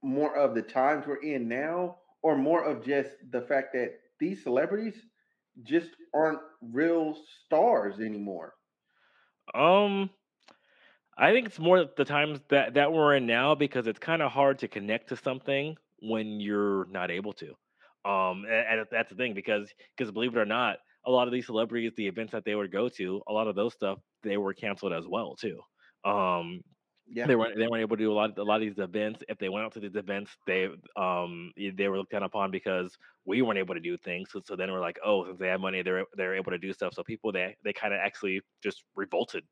more 0.03 0.37
of 0.37 0.55
the 0.55 0.63
times 0.63 1.07
we're 1.07 1.23
in 1.23 1.49
now, 1.49 1.97
or 2.23 2.37
more 2.37 2.65
of 2.65 2.85
just 2.85 3.11
the 3.31 3.43
fact 3.43 3.73
that 3.75 3.93
these 4.19 4.43
celebrities 4.43 4.95
just 5.63 5.91
aren't 6.15 6.41
real 6.61 7.17
stars 7.45 8.01
anymore? 8.01 8.55
Um, 9.55 10.11
I 11.17 11.33
think 11.33 11.47
it's 11.47 11.59
more 11.59 11.87
the 11.97 12.05
times 12.05 12.41
that 12.49 12.75
that 12.75 12.93
we're 12.93 13.17
in 13.17 13.27
now 13.27 13.55
because 13.55 13.87
it's 13.87 13.99
kind 13.99 14.23
of 14.23 14.33
hard 14.33 14.59
to 14.61 14.69
connect 14.69 15.09
to 15.11 15.17
something 15.17 15.77
when 16.01 16.41
you're 16.41 16.87
not 16.87 17.11
able 17.11 17.33
to. 17.35 17.49
Um, 18.05 18.45
and, 18.45 18.81
and 18.81 18.87
that's 18.91 19.11
the 19.11 19.17
thing 19.17 19.35
because 19.35 19.73
because 19.97 20.11
believe 20.11 20.35
it 20.35 20.41
or 20.41 20.47
not, 20.47 20.79
a 21.07 21.11
lot 21.11 21.29
of 21.29 21.33
these 21.33 21.47
celebrities, 21.47 21.93
the 21.97 22.07
events 22.07 22.33
that 22.33 22.45
they 22.45 22.55
would 22.55 22.73
go 22.73 22.89
to, 22.89 23.23
a 23.29 23.33
lot 23.33 23.47
of 23.47 23.55
those 23.55 23.75
stuff 23.75 23.99
they 24.23 24.37
were 24.37 24.55
canceled 24.55 24.93
as 24.93 25.07
well 25.07 25.37
too. 25.37 25.61
Um, 26.05 26.63
Yeah. 27.07 27.27
they 27.27 27.37
weren't 27.37 27.57
they 27.57 27.67
weren't 27.67 27.83
able 27.83 27.97
to 27.97 28.03
do 28.03 28.13
a 28.13 28.15
lot 28.15 28.31
of 28.31 28.39
a 28.39 28.43
lot 28.43 28.57
of 28.57 28.63
these 28.63 28.79
events. 28.79 29.23
If 29.29 29.39
they 29.39 29.49
went 29.49 29.65
out 29.67 29.73
to 29.73 29.81
these 29.81 29.95
events, 29.97 30.37
they 30.47 30.69
um 30.97 31.53
they 31.57 31.89
were 31.89 31.99
looked 31.99 32.13
down 32.13 32.23
upon 32.23 32.51
because 32.51 32.97
we 33.25 33.43
weren't 33.43 33.59
able 33.59 33.75
to 33.75 33.81
do 33.81 33.97
things. 33.97 34.31
So, 34.33 34.43
so 34.45 34.57
then 34.57 34.73
we're 34.73 34.81
like, 34.81 34.99
oh, 35.05 35.27
since 35.27 35.39
they 35.39 35.49
have 35.49 35.61
money, 35.61 35.83
they're 35.83 36.07
they're 36.15 36.35
able 36.35 36.53
to 36.53 36.59
do 36.59 36.73
stuff. 36.73 36.95
So 36.95 37.03
people 37.05 37.33
they 37.33 37.57
they 37.63 37.73
kind 37.73 37.95
of 37.95 38.01
actually 38.01 38.43
just 38.63 38.85
revolted 38.97 39.45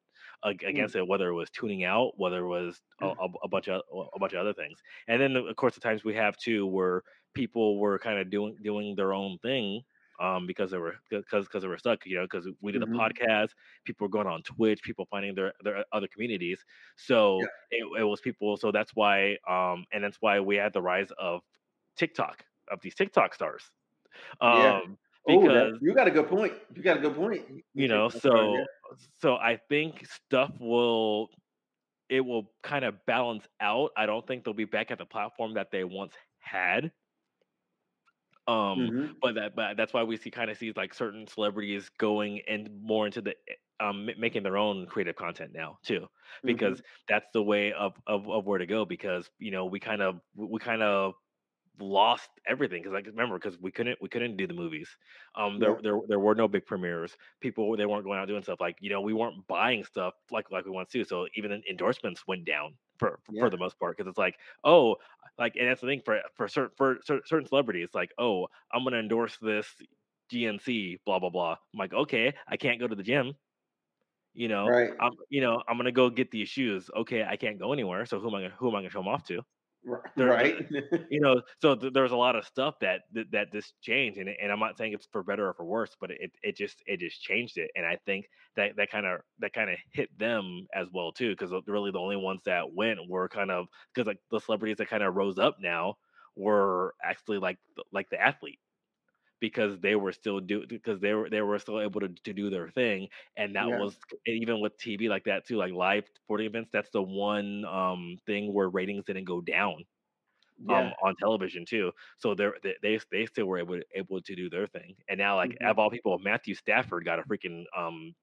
ag- 0.44 0.64
against 0.64 0.96
it, 0.96 1.06
whether 1.06 1.28
it 1.28 1.34
was 1.34 1.50
tuning 1.50 1.84
out, 1.84 2.12
whether 2.18 2.44
it 2.44 2.48
was 2.48 2.80
a, 3.00 3.06
a, 3.06 3.28
a 3.44 3.48
bunch 3.48 3.68
of 3.68 3.82
a 4.14 4.18
bunch 4.18 4.32
of 4.32 4.40
other 4.40 4.54
things. 4.54 4.80
And 5.08 5.20
then 5.20 5.36
of 5.36 5.56
course 5.56 5.74
the 5.74 5.80
times 5.80 6.04
we 6.04 6.14
have 6.14 6.36
too 6.36 6.66
where 6.66 7.02
people 7.34 7.78
were 7.78 7.98
kind 7.98 8.18
of 8.18 8.30
doing 8.30 8.56
doing 8.62 8.96
their 8.96 9.12
own 9.12 9.38
thing 9.38 9.82
um, 10.20 10.46
because 10.46 10.70
they 10.70 10.78
were 10.78 10.96
because 11.08 11.46
because 11.46 11.62
they 11.62 11.68
were 11.68 11.78
stuck, 11.78 12.04
you 12.06 12.16
know, 12.16 12.24
because 12.24 12.48
we 12.60 12.72
did 12.72 12.82
Mhm. 12.82 12.94
a 12.94 12.98
podcast, 12.98 13.50
people 13.84 14.06
were 14.06 14.10
going 14.10 14.26
on 14.26 14.42
Twitch, 14.42 14.82
people 14.82 15.06
finding 15.10 15.34
their 15.34 15.52
their 15.62 15.84
other 15.92 16.08
communities. 16.08 16.64
So 16.96 17.40
Yeah. 17.40 17.46
it, 17.70 18.00
it 18.00 18.04
was 18.04 18.20
people. 18.20 18.56
So 18.56 18.70
that's 18.72 18.94
why, 18.94 19.38
um, 19.48 19.86
and 19.92 20.04
that's 20.04 20.18
why 20.20 20.40
we 20.40 20.56
had 20.56 20.72
the 20.72 20.82
rise 20.82 21.10
of 21.18 21.42
TikTok 21.96 22.44
of 22.70 22.80
these 22.82 22.94
TikTok 22.94 23.34
stars. 23.34 23.70
Yeah. 24.42 24.80
Um, 24.80 24.98
that, 25.26 25.36
because 25.40 25.78
you 25.82 25.94
got 25.94 26.08
a 26.08 26.10
good 26.10 26.28
point. 26.28 26.54
You 26.74 26.82
got 26.82 26.96
a 26.96 27.00
good 27.00 27.14
point. 27.14 27.64
you 27.74 27.88
know, 27.88 28.08
so 28.08 28.54
yeah. 28.56 28.64
so 29.18 29.36
I 29.36 29.56
think 29.68 30.06
stuff 30.06 30.52
will 30.60 31.30
it 32.08 32.20
will 32.20 32.52
kind 32.62 32.84
of 32.84 33.04
balance 33.06 33.46
out. 33.60 33.92
I 33.96 34.06
don't 34.06 34.26
think 34.26 34.44
they'll 34.44 34.54
be 34.54 34.64
back 34.64 34.90
at 34.90 34.98
the 34.98 35.06
platform 35.06 35.54
that 35.54 35.70
they 35.70 35.84
once 35.84 36.14
had. 36.40 36.92
Um, 38.50 38.90
Mhm. 38.90 39.20
but 39.20 39.34
that 39.36 39.54
but 39.54 39.76
that's 39.76 39.92
why 39.92 40.02
we 40.02 40.16
see 40.16 40.30
kind 40.30 40.50
of 40.50 40.56
see 40.56 40.72
like 40.74 40.94
certain 40.94 41.26
celebrities 41.26 41.90
going 41.98 42.40
and 42.48 42.70
more 42.82 43.06
into 43.06 43.20
the 43.22 43.34
eh, 43.48 43.54
um 43.80 44.06
making 44.18 44.42
their 44.42 44.56
own 44.56 44.86
creative 44.86 45.16
content 45.16 45.52
now 45.52 45.78
too 45.84 46.06
Mm-hmm. 46.44 46.72
because 46.72 46.82
that's 47.08 47.26
the 47.32 47.42
way 47.42 47.72
of, 47.72 47.94
of 48.06 48.28
of 48.28 48.46
where 48.46 48.58
to 48.58 48.66
go 48.66 48.84
because 48.84 49.30
you 49.38 49.50
know 49.50 49.66
we 49.66 49.78
kind 49.80 50.02
of 50.02 50.20
we 50.34 50.58
kind 50.58 50.82
of 50.82 51.14
lost 51.78 52.28
everything 52.46 52.82
because 52.82 52.92
like 52.92 53.06
remember 53.06 53.38
because 53.38 53.58
we 53.58 53.72
couldn't 53.72 53.98
we 54.02 54.08
couldn't 54.08 54.36
do 54.36 54.46
the 54.46 54.52
movies 54.52 54.94
um 55.34 55.58
there, 55.60 55.74
Yeah. 55.74 55.80
there 55.82 55.98
there 56.08 56.18
were 56.20 56.34
no 56.34 56.46
big 56.46 56.66
premieres 56.66 57.16
people 57.40 57.74
they 57.74 57.86
weren't 57.86 58.04
going 58.04 58.18
out 58.18 58.28
doing 58.28 58.42
stuff 58.42 58.60
like 58.60 58.76
you 58.80 58.90
know 58.90 59.00
we 59.00 59.14
weren't 59.14 59.46
buying 59.46 59.82
stuff 59.82 60.12
like 60.30 60.50
like 60.50 60.66
we 60.66 60.70
want 60.70 60.90
to 60.90 61.04
so 61.04 61.26
even 61.36 61.62
endorsements 61.70 62.26
went 62.26 62.44
down 62.44 62.76
for 62.98 63.20
Yeah. 63.30 63.38
for 63.38 63.48
the 63.48 63.56
most 63.56 63.78
part 63.78 63.96
because 63.96 64.08
it's 64.10 64.18
like 64.18 64.36
oh 64.64 64.96
like 65.40 65.56
and 65.56 65.68
that's 65.68 65.82
the 65.82 65.88
thing 65.88 66.02
for 66.04 66.20
for 66.36 66.48
certain 66.48 66.72
for 66.76 66.98
certain 67.26 67.46
celebrities 67.48 67.90
like 67.94 68.12
oh 68.18 68.48
i'm 68.72 68.84
gonna 68.84 68.98
endorse 68.98 69.38
this 69.38 69.66
gnc 70.32 70.98
blah 71.06 71.20
blah 71.20 71.30
blah. 71.30 71.52
I'm 71.74 71.78
like 71.80 71.94
okay 71.94 72.34
i 72.48 72.56
can't 72.58 72.80
go 72.80 72.88
to 72.88 72.96
the 72.96 73.04
gym. 73.04 73.34
You 74.34 74.48
know 74.48 74.72
Right. 74.72 74.92
i'm 75.00 75.12
you 75.30 75.40
know 75.40 75.62
i'm 75.68 75.76
gonna 75.78 75.92
go 75.92 76.10
get 76.10 76.30
these 76.30 76.48
shoes. 76.48 76.90
Okay 76.96 77.24
i 77.24 77.36
can't 77.36 77.58
go 77.58 77.72
anywhere 77.72 78.06
so 78.06 78.20
who 78.20 78.28
am 78.28 78.34
i 78.36 78.42
gonna 78.42 78.54
who 78.58 78.68
am 78.70 78.76
i 78.76 78.80
gonna 78.80 78.90
show 78.90 79.00
them 79.00 79.08
off 79.08 79.24
to 79.24 79.42
there- 80.16 80.26
Right. 80.26 80.54
Uh, 80.92 80.98
you 81.10 81.20
know 81.20 81.42
so 81.60 81.74
th- 81.74 81.92
there's 81.92 82.12
a 82.12 82.16
lot 82.16 82.36
of 82.36 82.44
stuff 82.44 82.74
that 82.80 83.02
that, 83.12 83.30
that 83.32 83.52
this 83.52 83.72
changed 83.80 84.18
and, 84.18 84.28
and 84.28 84.52
i'm 84.52 84.58
not 84.58 84.76
saying 84.76 84.92
it's 84.92 85.06
for 85.10 85.22
better 85.22 85.48
or 85.48 85.54
for 85.54 85.64
worse 85.64 85.96
but 86.00 86.10
it, 86.10 86.32
it 86.42 86.56
just 86.56 86.82
it 86.86 87.00
just 87.00 87.20
changed 87.22 87.56
it 87.58 87.70
and 87.74 87.86
i 87.86 87.96
think 88.04 88.26
that 88.56 88.76
that 88.76 88.90
kind 88.90 89.06
of 89.06 89.20
that 89.38 89.52
kind 89.52 89.70
of 89.70 89.78
hit 89.92 90.16
them 90.18 90.66
as 90.74 90.88
well 90.92 91.12
too 91.12 91.30
because 91.30 91.52
really 91.66 91.90
the 91.90 91.98
only 91.98 92.16
ones 92.16 92.40
that 92.44 92.72
went 92.72 93.00
were 93.08 93.28
kind 93.28 93.50
of 93.50 93.66
because 93.94 94.06
like 94.06 94.18
the 94.30 94.40
celebrities 94.40 94.76
that 94.76 94.88
kind 94.88 95.02
of 95.02 95.14
rose 95.14 95.38
up 95.38 95.56
now 95.60 95.94
were 96.36 96.94
actually 97.02 97.38
like 97.38 97.58
like 97.92 98.08
the 98.10 98.20
athlete 98.20 98.60
because 99.40 99.78
they 99.80 99.96
were 99.96 100.12
still 100.12 100.40
do 100.40 100.66
because 100.66 101.00
they 101.00 101.14
were 101.14 101.28
they 101.30 101.40
were 101.42 101.58
still 101.58 101.80
able 101.80 102.00
to, 102.00 102.08
to 102.24 102.32
do 102.32 102.50
their 102.50 102.68
thing 102.70 103.08
and 103.36 103.56
that 103.56 103.72
Yeah. 103.72 103.74
was 103.74 103.96
even 104.26 104.60
with 104.60 104.76
tv 104.78 105.08
like 105.08 105.24
that 105.24 105.46
too 105.46 105.56
like 105.56 105.72
live 105.72 106.04
sporting 106.16 106.46
events 106.46 106.70
that's 106.72 106.90
the 106.90 107.02
one 107.02 107.64
um 107.64 108.18
thing 108.26 108.52
where 108.52 108.68
ratings 108.68 109.04
didn't 109.04 109.24
go 109.24 109.40
down 109.40 109.84
yeah. 110.58 110.90
um 110.90 110.92
on 111.02 111.14
television 111.16 111.64
too. 111.66 111.92
So 112.18 112.34
they 112.34 112.48
they 112.82 112.98
they 113.10 113.26
still 113.26 113.46
were 113.46 113.58
able 113.58 113.80
able 113.94 114.20
to 114.22 114.34
do 114.36 114.48
their 114.50 114.66
thing. 114.66 114.96
And 115.08 115.18
now 115.18 115.36
like 115.36 115.56
Mhm. 115.56 115.66
of 115.66 115.78
all 115.78 115.90
people, 115.90 116.18
Matthew 116.18 116.54
Stafford 116.54 117.04
got 117.04 117.18
a 117.18 117.22
freaking 117.22 117.64
um 117.76 118.14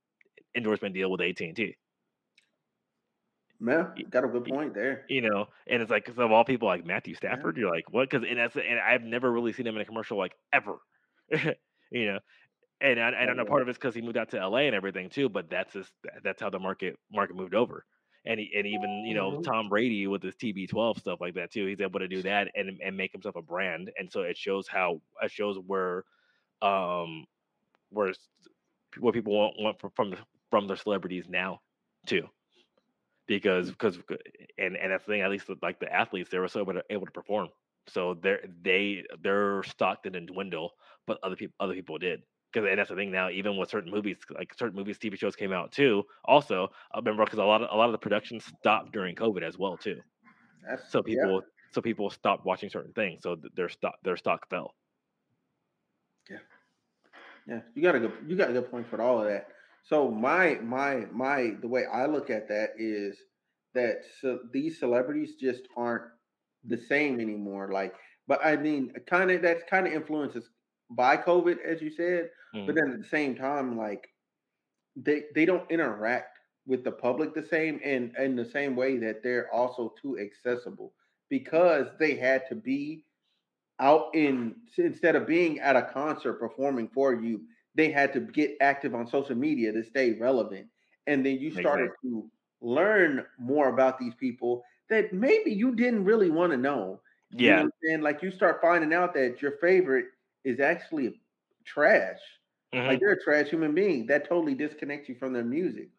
endorsement 0.56 0.96
deal 0.96 1.12
with 1.12 1.22
AT 1.22 1.48
and 1.48 1.56
T. 1.56 1.76
Man, 3.60 3.94
got 4.10 4.24
a 4.24 4.28
good 4.28 4.46
point 4.46 4.74
there. 4.74 5.06
You 5.08 5.22
know, 5.22 5.48
and 5.68 5.82
it's 5.82 5.90
like 5.92 6.10
of 6.10 6.20
all 6.32 6.44
people 6.44 6.68
like 6.68 6.86
Matthew 6.86 7.16
Stafford, 7.16 7.58
you're 7.58 7.70
like 7.74 7.90
what? 7.92 8.10
Because 8.10 8.28
and 8.30 8.38
that's 8.38 8.56
and 8.58 8.80
I've 8.80 9.04
never 9.04 9.32
really 9.32 9.54
seen 9.54 9.66
him 9.66 9.76
in 9.76 9.82
a 9.82 9.86
commercial 9.86 10.18
like 10.18 10.36
ever. 10.52 10.80
you 11.92 12.06
know. 12.06 12.20
And 12.82 13.00
I, 13.00 13.10
and 13.12 13.32
I 13.32 13.34
know 13.34 13.46
part 13.46 13.64
of 13.64 13.70
it's 13.70 13.78
because 13.78 13.96
he 13.96 14.02
moved 14.02 14.18
out 14.18 14.30
to 14.32 14.40
LA 14.40 14.68
and 14.68 14.76
everything 14.76 15.10
too, 15.10 15.30
but 15.30 15.50
that's 15.50 15.74
just 15.74 15.94
that's 16.24 16.42
how 16.42 16.50
the 16.50 16.60
market 16.60 16.98
market 17.12 17.36
moved 17.36 17.56
over. 17.56 17.86
And 18.26 18.40
he, 18.40 18.54
and 18.58 18.68
even 18.68 19.04
you 19.06 19.16
know 19.16 19.38
Mhm. 19.38 19.44
Tom 19.44 19.70
Brady 19.70 20.08
with 20.08 20.24
his 20.24 20.36
TB12 20.36 21.00
stuff 21.00 21.22
like 21.22 21.36
that 21.36 21.52
too, 21.52 21.66
he's 21.68 21.82
able 21.82 22.00
to 22.02 22.08
do 22.10 22.24
that 22.24 22.50
and 22.56 22.80
and 22.84 22.98
make 22.98 23.14
himself 23.14 23.36
a 23.36 23.42
brand. 23.42 23.92
And 23.98 24.12
so 24.12 24.24
it 24.24 24.38
shows 24.38 24.68
how 24.68 25.02
it 25.22 25.32
shows 25.32 25.58
where 25.60 26.06
um 26.62 27.26
where 27.90 28.14
what 29.00 29.14
people 29.14 29.34
want, 29.38 29.56
want 29.60 29.80
from 29.82 29.92
from 29.96 30.10
the, 30.12 30.20
from 30.52 30.68
their 30.68 30.78
celebrities 30.78 31.28
now 31.30 31.62
too. 32.08 32.30
Because 33.28 33.70
because 33.70 34.00
and 34.58 34.78
and 34.78 34.92
that's 34.92 35.06
the 35.06 35.12
thing 35.14 35.22
at 35.22 35.30
least 35.30 35.50
with, 35.50 35.62
like 35.62 35.80
the 35.80 35.92
athletes 35.94 36.30
they 36.30 36.40
were 36.40 36.48
so 36.48 36.62
able 36.62 36.74
to, 36.74 36.84
able 36.90 37.06
to 37.06 37.12
perform. 37.12 37.50
So 37.88 38.14
they're 38.16 38.46
they 38.62 39.06
their 39.22 39.64
stock 39.64 40.04
didn't 40.04 40.28
dwindle, 40.28 40.72
but 41.06 41.20
other 41.24 41.36
people 41.36 41.56
other 41.60 41.74
people 41.74 41.98
did. 41.98 42.24
Because 42.52 42.70
and 42.70 42.80
that's 42.80 42.90
the 42.90 42.96
thing 42.96 43.12
now, 43.12 43.30
even 43.30 43.58
with 43.58 43.70
certain 43.70 43.92
movies, 43.92 44.20
like 44.30 44.54
certain 44.54 44.76
movies, 44.76 44.98
TV 45.00 45.18
shows 45.18 45.36
came 45.36 45.52
out 45.54 45.72
too. 45.72 46.04
Also, 46.26 46.70
I 46.94 46.98
remember 47.00 47.26
because 47.26 47.40
a 47.40 47.44
lot 47.46 47.62
of 47.62 47.70
a 47.72 47.76
lot 47.78 47.86
of 47.88 47.92
the 47.94 47.98
production 48.00 48.40
stopped 48.40 48.92
during 48.94 49.16
COVID 49.16 49.44
as 49.44 49.58
well 49.58 49.78
too. 49.78 50.02
That's, 50.64 50.84
So 50.88 51.04
yeah. 51.06 51.26
people 51.26 51.44
so 51.74 51.82
people 51.82 52.10
stopped 52.10 52.46
watching 52.46 52.70
certain 52.70 52.94
things, 52.94 53.24
so 53.24 53.36
th- 53.36 53.54
their 53.56 53.70
stock 53.70 53.96
their 54.04 54.18
stock 54.18 54.50
fell. 54.50 54.76
Yeah, 56.30 56.40
yeah, 57.48 57.62
you 57.74 57.82
got 57.82 57.96
a 57.96 58.00
good 58.00 58.14
you 58.28 58.36
got 58.36 58.50
a 58.50 58.54
good 58.54 58.70
point 58.70 58.88
for 58.88 59.02
all 59.02 59.20
of 59.20 59.28
that. 59.28 59.50
So 59.84 60.12
my 60.12 60.56
my 60.56 61.06
my 61.12 61.52
the 61.62 61.68
way 61.68 61.86
I 61.86 62.06
look 62.06 62.30
at 62.30 62.48
that 62.50 62.72
is 62.78 63.18
that 63.74 64.04
so 64.20 64.40
these 64.52 64.80
celebrities 64.80 65.36
just 65.36 65.68
aren't 65.76 66.12
the 66.68 66.78
same 66.78 67.20
anymore. 67.20 67.72
Like, 67.72 67.96
but 68.28 68.46
I 68.46 68.58
mean, 68.58 68.94
kind 69.08 69.32
of 69.32 69.42
that's 69.42 69.64
kind 69.70 69.88
of 69.88 69.94
influences 69.94 70.50
by 70.90 71.18
COVID, 71.18 71.58
as 71.66 71.82
you 71.82 71.90
said. 71.90 72.30
Mm. 72.56 72.66
But 72.66 72.76
then 72.76 72.92
at 72.92 73.02
the 73.02 73.08
same 73.08 73.36
time, 73.36 73.78
like 73.78 74.08
they 74.96 75.24
they 75.36 75.46
don't 75.46 75.70
interact 75.72 76.40
with 76.66 76.84
the 76.84 76.92
public 76.92 77.34
the 77.34 77.46
same 77.46 77.80
and 77.84 78.14
in 78.18 78.36
the 78.36 78.46
same 78.46 78.76
way 78.76 78.98
that 78.98 79.24
they're 79.24 79.52
also 79.54 79.94
too 80.02 80.20
accessible 80.20 80.94
because 81.30 81.88
they 82.00 82.16
had 82.16 82.48
to 82.50 82.56
be 82.56 83.06
out 83.80 84.10
in 84.14 84.56
instead 84.78 85.16
of 85.16 85.28
being 85.28 85.60
at 85.60 85.76
a 85.76 85.84
concert 85.94 86.34
performing 86.34 86.90
for 86.90 87.14
you, 87.14 87.42
they 87.76 87.92
had 87.92 88.12
to 88.14 88.20
get 88.20 88.58
active 88.60 88.96
on 88.96 89.08
social 89.08 89.36
media 89.36 89.72
to 89.72 89.84
stay 89.84 90.14
relevant. 90.14 90.68
And 91.06 91.26
then 91.26 91.38
you 91.38 91.52
started 91.52 91.92
to 92.04 92.30
learn 92.60 93.26
more 93.40 93.70
about 93.70 94.00
these 94.00 94.16
people 94.16 94.64
that 94.90 95.14
maybe 95.14 95.52
you 95.52 95.76
didn't 95.76 96.06
really 96.06 96.30
want 96.30 96.52
to 96.52 96.58
know. 96.58 97.02
You 97.32 97.54
know 97.54 97.54
Yeah, 97.54 97.66
what 97.86 98.02
Like 98.02 98.22
you 98.24 98.32
start 98.32 98.62
finding 98.62 98.94
out 98.94 99.14
that 99.14 99.42
your 99.42 99.52
favorite 99.60 100.06
is 100.44 100.60
actually 100.60 101.22
trash. 101.66 102.20
mhm, 102.74 102.88
Like 102.88 103.00
they're 103.00 103.14
a 103.14 103.24
trash 103.24 103.50
human 103.50 103.74
being. 103.74 104.08
That 104.08 104.28
totally 104.28 104.56
disconnects 104.56 105.10
you 105.10 105.16
from 105.16 105.34
their 105.34 105.44
music. 105.44 105.90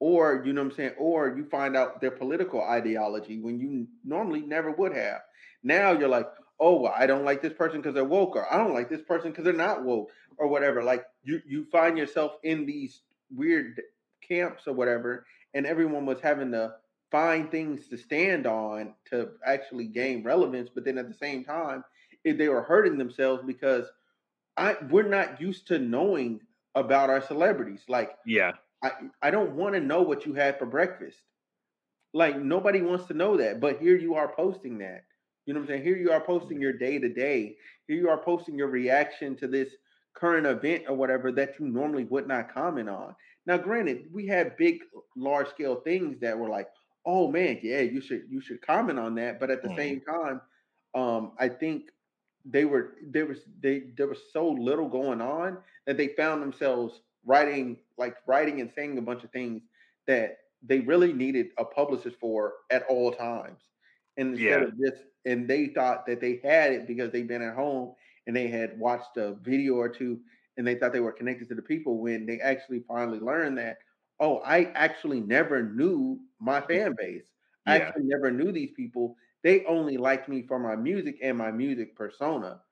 Or, 0.00 0.42
you 0.44 0.52
know 0.52 0.62
what 0.62 0.72
I'm 0.72 0.76
saying? 0.76 0.94
Or 0.98 1.36
you 1.36 1.44
find 1.44 1.76
out 1.76 2.00
their 2.00 2.10
political 2.10 2.62
ideology 2.62 3.40
when 3.40 3.58
you 3.58 3.86
normally 4.04 4.40
never 4.42 4.70
would 4.72 4.94
have. 4.94 5.22
Now 5.62 5.92
you're 5.92 6.08
like, 6.08 6.26
oh, 6.60 6.80
well, 6.82 6.94
I 6.96 7.06
don't 7.06 7.24
like 7.24 7.42
this 7.42 7.52
person 7.52 7.80
because 7.80 7.94
they're 7.94 8.04
woke, 8.04 8.36
or 8.36 8.52
I 8.52 8.56
don't 8.58 8.74
like 8.74 8.88
this 8.88 9.02
person 9.02 9.30
because 9.30 9.44
they're 9.44 9.52
not 9.52 9.84
woke, 9.84 10.10
or 10.36 10.48
whatever. 10.48 10.82
Like 10.82 11.04
you 11.22 11.40
you 11.46 11.64
find 11.66 11.98
yourself 11.98 12.32
in 12.42 12.66
these 12.66 13.02
weird 13.30 13.80
camps 14.22 14.66
or 14.66 14.74
whatever, 14.74 15.26
and 15.54 15.66
everyone 15.66 16.06
was 16.06 16.20
having 16.20 16.52
to 16.52 16.74
find 17.10 17.50
things 17.50 17.88
to 17.88 17.96
stand 17.96 18.46
on 18.46 18.94
to 19.10 19.30
actually 19.46 19.86
gain 19.86 20.22
relevance. 20.22 20.70
But 20.74 20.84
then 20.84 20.98
at 20.98 21.08
the 21.08 21.14
same 21.14 21.44
time, 21.44 21.84
if 22.24 22.36
they 22.36 22.48
were 22.48 22.62
hurting 22.62 22.98
themselves 22.98 23.42
because 23.46 23.86
I 24.56 24.76
we're 24.90 25.08
not 25.08 25.40
used 25.40 25.68
to 25.68 25.78
knowing 25.78 26.40
about 26.74 27.10
our 27.10 27.22
celebrities. 27.22 27.82
Like 27.88 28.16
yeah, 28.26 28.52
I 28.82 28.90
I 29.22 29.30
don't 29.30 29.52
want 29.52 29.74
to 29.74 29.80
know 29.80 30.02
what 30.02 30.26
you 30.26 30.34
had 30.34 30.58
for 30.58 30.66
breakfast. 30.66 31.18
Like 32.12 32.40
nobody 32.40 32.80
wants 32.80 33.06
to 33.06 33.14
know 33.14 33.36
that, 33.36 33.60
but 33.60 33.78
here 33.78 33.96
you 33.96 34.14
are 34.14 34.32
posting 34.34 34.78
that. 34.78 35.04
You 35.46 35.54
know 35.54 35.60
what 35.60 35.70
I'm 35.70 35.74
saying? 35.76 35.84
Here 35.84 35.96
you 35.96 36.10
are 36.10 36.20
posting 36.20 36.60
your 36.60 36.72
day 36.72 36.98
to 36.98 37.08
day. 37.08 37.56
Here 37.86 37.96
you 37.96 38.08
are 38.10 38.22
posting 38.22 38.58
your 38.58 38.68
reaction 38.68 39.36
to 39.36 39.46
this 39.46 39.70
current 40.14 40.46
event 40.46 40.84
or 40.88 40.96
whatever 40.96 41.30
that 41.32 41.54
you 41.58 41.66
normally 41.66 42.04
would 42.04 42.26
not 42.26 42.52
comment 42.52 42.88
on. 42.88 43.14
Now, 43.46 43.56
granted, 43.56 44.06
we 44.12 44.26
had 44.26 44.56
big, 44.58 44.80
large 45.16 45.48
scale 45.48 45.76
things 45.76 46.20
that 46.20 46.38
were 46.38 46.50
like, 46.50 46.68
oh 47.08 47.32
man, 47.32 47.60
yeah, 47.64 47.82
you 47.82 48.02
should 48.02 48.24
you 48.30 48.40
should 48.42 48.62
comment 48.62 49.00
on 49.00 49.16
that. 49.16 49.40
But 49.40 49.50
at 49.50 49.62
the 49.62 49.70
Mhm. 49.70 49.78
same 49.78 50.02
time, 50.02 50.42
um, 50.94 51.32
I 51.40 51.48
think 51.50 51.90
they 52.44 52.64
were 52.66 52.96
there 53.02 53.26
was 53.26 53.40
they 53.60 53.92
there 53.96 54.08
was 54.08 54.32
so 54.32 54.48
little 54.48 54.88
going 54.88 55.22
on 55.22 55.58
that 55.86 55.98
they 55.98 56.08
found 56.08 56.42
themselves 56.42 57.02
writing 57.26 57.78
like 57.98 58.16
writing 58.26 58.60
and 58.60 58.72
saying 58.72 58.98
a 58.98 59.02
bunch 59.02 59.24
of 59.24 59.32
things 59.32 59.62
that 60.06 60.38
they 60.62 60.80
really 60.80 61.12
needed 61.12 61.48
a 61.58 61.64
publicist 61.64 62.18
for 62.20 62.54
at 62.70 62.84
all 62.88 63.12
times. 63.12 63.62
And 64.16 64.34
instead 64.34 64.62
Yeah. 64.62 64.64
of 64.64 64.72
just 64.78 65.04
and 65.26 65.48
they 65.48 65.68
thought 65.68 66.06
that 66.06 66.20
they 66.20 66.36
had 66.42 66.72
it 66.72 66.86
because 66.86 67.12
they'd 67.12 67.28
been 67.28 67.42
at 67.42 67.54
home 67.54 67.94
and 68.26 68.36
they 68.36 68.48
had 68.48 68.78
watched 68.78 69.16
a 69.16 69.34
video 69.42 69.74
or 69.76 69.88
two 69.88 70.20
and 70.56 70.66
they 70.66 70.74
thought 70.76 70.92
they 70.92 71.00
were 71.00 71.12
connected 71.12 71.48
to 71.48 71.54
the 71.54 71.62
people 71.62 71.98
when 72.00 72.26
they 72.26 72.40
actually 72.40 72.80
finally 72.80 73.20
learned 73.20 73.58
that 73.58 73.78
oh, 74.20 74.38
I 74.38 74.64
actually 74.74 75.20
never 75.20 75.62
knew 75.62 76.20
my 76.40 76.60
fan 76.60 76.94
base. 76.98 77.30
I 77.66 77.76
actually 77.78 78.04
never 78.04 78.30
knew 78.30 78.52
these 78.52 78.72
people. 78.72 79.16
They 79.42 79.64
only 79.66 79.96
liked 79.96 80.28
me 80.28 80.42
for 80.46 80.58
my 80.58 80.76
music 80.76 81.18
and 81.22 81.36
my 81.38 81.50
music 81.52 81.96
persona. 81.96 82.62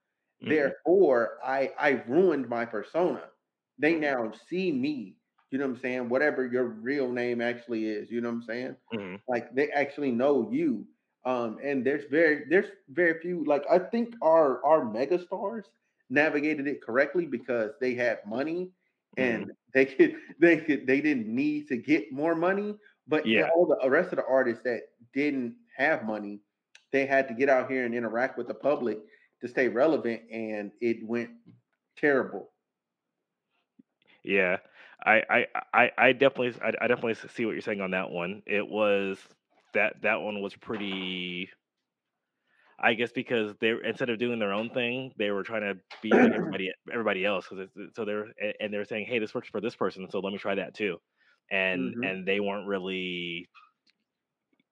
Mhm. 0.41 0.73
Therefore, 0.87 1.39
I 1.45 1.73
I 1.79 1.91
ruined 2.09 2.49
my 2.49 2.65
persona. 2.65 3.31
They 3.79 3.95
Mhm. 3.95 3.97
now 3.97 4.31
see 4.33 4.73
me. 4.73 5.19
You 5.51 5.59
know 5.59 5.67
what 5.67 5.77
I'm 5.77 5.81
saying? 5.81 6.09
Whatever 6.09 6.47
your 6.47 6.65
real 6.67 7.11
name 7.13 7.41
actually 7.41 7.87
is. 7.87 8.11
You 8.11 8.21
know 8.21 8.29
what 8.29 8.37
I'm 8.37 8.43
saying? 8.43 8.77
Mhm. 8.93 9.17
Like 9.29 9.55
they 9.55 9.71
actually 9.71 10.13
know 10.13 10.51
you. 10.51 10.87
Um, 11.25 11.59
and 11.63 11.85
there's 11.85 12.05
very 12.05 12.45
there's 12.49 12.71
very 12.89 13.21
few. 13.21 13.45
Like 13.45 13.65
I 13.71 13.79
think 13.79 14.15
our 14.23 14.65
our 14.65 14.83
megastars 14.85 15.65
navigated 16.11 16.67
it 16.67 16.83
correctly 16.83 17.27
because 17.27 17.73
they 17.81 17.95
had 17.95 18.21
money. 18.27 18.73
Mm-hmm. 19.19 19.45
and 19.45 19.53
they 19.75 19.87
could 19.87 20.17
they 20.41 20.57
could 20.59 20.87
they 20.87 21.01
didn't 21.01 21.27
need 21.29 21.69
to 21.69 21.77
get 21.77 22.13
more 22.13 22.35
money. 22.35 22.77
But 23.07 23.25
Yeah. 23.25 23.51
all 23.55 23.67
the 23.83 23.91
rest 23.91 24.13
of 24.13 24.17
the 24.17 24.25
artists 24.27 24.63
that 24.65 24.81
didn't 25.15 25.57
have 25.77 26.05
money, 26.05 26.41
they 26.93 27.07
had 27.07 27.29
to 27.29 27.35
get 27.35 27.49
out 27.49 27.71
here 27.71 27.85
and 27.85 27.95
interact 27.95 28.37
with 28.39 28.49
the 28.49 28.55
public 28.55 28.99
to 29.41 29.49
stay 29.49 29.69
relevant, 29.69 30.23
and 30.31 30.73
it 30.81 31.07
went 31.07 31.31
terrible. 31.97 32.51
Yeah, 34.23 34.59
I 35.05 35.23
I 35.31 35.47
I 35.75 35.91
I 35.99 36.13
definitely 36.13 36.55
I, 36.63 36.73
I 36.85 36.87
definitely 36.89 37.15
see 37.15 37.45
what 37.47 37.53
you're 37.53 37.61
saying 37.61 37.81
on 37.81 37.91
that 37.93 38.11
one. 38.11 38.43
It 38.47 38.67
was 38.67 39.19
that 39.75 40.03
that 40.03 40.21
one 40.21 40.41
was 40.43 40.55
pretty. 40.57 41.51
I 42.79 42.95
guess 42.95 43.13
because 43.13 43.55
they 43.61 43.73
instead 43.85 44.11
of 44.11 44.19
doing 44.19 44.39
their 44.39 44.53
own 44.53 44.71
thing, 44.71 45.13
they 45.17 45.31
were 45.31 45.43
trying 45.43 45.63
to 45.63 45.81
be 46.03 46.19
like 46.19 46.33
everybody 46.35 46.71
everybody 46.93 47.25
else. 47.25 47.49
So 47.95 48.05
they're 48.05 48.27
and 48.61 48.73
they're 48.73 48.85
saying, 48.85 49.07
hey, 49.07 49.19
this 49.19 49.35
works 49.35 49.49
for 49.49 49.61
this 49.61 49.77
person, 49.77 50.09
so 50.11 50.21
let 50.21 50.33
me 50.33 50.39
try 50.39 50.55
that 50.57 50.75
too. 50.75 50.99
And 51.51 51.95
hmm 51.95 52.03
and 52.03 52.27
they 52.27 52.41
weren't 52.41 52.67
really 52.69 53.49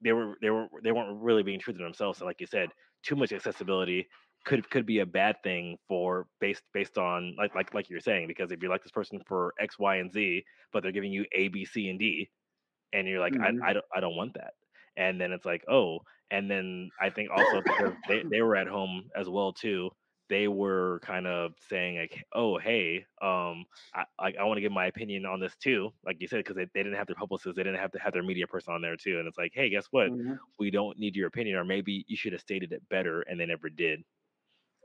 they 0.02 0.12
were 0.12 0.36
they 0.40 0.50
were 0.50 0.68
they 0.82 0.92
weren't 0.92 1.22
really 1.22 1.42
being 1.42 1.58
true 1.60 1.72
to 1.74 1.82
themselves. 1.82 2.20
And 2.20 2.26
like 2.26 2.40
you 2.40 2.46
said, 2.46 2.70
too 3.02 3.16
much 3.16 3.32
accessibility 3.32 4.08
could 4.44 4.68
could 4.70 4.86
be 4.86 4.98
a 5.00 5.06
bad 5.06 5.36
thing 5.42 5.78
for 5.88 6.26
based 6.40 6.62
based 6.72 6.98
on 6.98 7.34
like 7.38 7.54
like 7.54 7.72
like 7.74 7.88
you're 7.90 8.00
saying 8.00 8.28
because 8.28 8.52
if 8.52 8.62
you 8.62 8.68
like 8.68 8.82
this 8.82 8.92
person 8.92 9.20
for 9.26 9.54
X, 9.60 9.78
Y, 9.78 9.96
and 9.96 10.12
Z, 10.12 10.44
but 10.72 10.82
they're 10.82 10.92
giving 10.92 11.12
you 11.12 11.24
A, 11.32 11.48
B, 11.48 11.64
C, 11.64 11.88
and 11.88 11.98
D, 11.98 12.30
and 12.92 13.08
you're 13.08 13.20
like, 13.20 13.36
I 13.42 13.52
hmm 13.52 13.66
I 13.66 13.72
don't 13.74 13.86
I 13.94 14.00
don't 14.00 14.16
want 14.16 14.34
that. 14.34 14.54
And 14.96 15.20
then 15.20 15.32
it's 15.32 15.44
like, 15.44 15.64
oh, 15.68 16.00
and 16.30 16.50
then 16.50 16.90
I 17.00 17.10
think 17.10 17.30
also 17.30 17.60
because 17.60 17.94
they, 18.06 18.24
they 18.30 18.42
were 18.42 18.56
at 18.56 18.68
home 18.68 19.10
as 19.16 19.28
well 19.28 19.52
too, 19.52 19.90
they 20.28 20.48
were 20.48 21.00
kind 21.02 21.26
of 21.26 21.52
saying 21.68 21.98
like, 21.98 22.24
oh, 22.32 22.58
hey, 22.58 23.04
um, 23.20 23.64
I 23.94 24.04
I, 24.18 24.32
I 24.40 24.44
want 24.44 24.56
to 24.56 24.62
give 24.62 24.72
my 24.72 24.86
opinion 24.86 25.26
on 25.26 25.40
this 25.40 25.56
too, 25.56 25.92
like 26.04 26.20
you 26.20 26.28
said, 26.28 26.38
because 26.38 26.56
they, 26.56 26.66
they 26.74 26.82
didn't 26.82 26.96
have 26.96 27.06
their 27.06 27.16
publicist, 27.16 27.56
they 27.56 27.62
didn't 27.62 27.80
have 27.80 27.92
to 27.92 27.98
have 27.98 28.12
their 28.12 28.22
media 28.22 28.46
person 28.46 28.72
on 28.74 28.82
there 28.82 28.96
too, 28.96 29.18
and 29.18 29.28
it's 29.28 29.38
like, 29.38 29.52
hey, 29.54 29.68
guess 29.68 29.86
what? 29.90 30.12
hmm 30.12 30.38
We 30.58 30.70
don't 30.70 30.98
need 30.98 31.16
your 31.16 31.28
opinion, 31.28 31.56
or 31.56 31.64
maybe 31.64 32.04
you 32.08 32.16
should 32.16 32.32
have 32.32 32.40
stated 32.40 32.72
it 32.72 32.88
better, 32.88 33.22
and 33.22 33.38
they 33.38 33.46
never 33.46 33.68
did. 33.68 34.04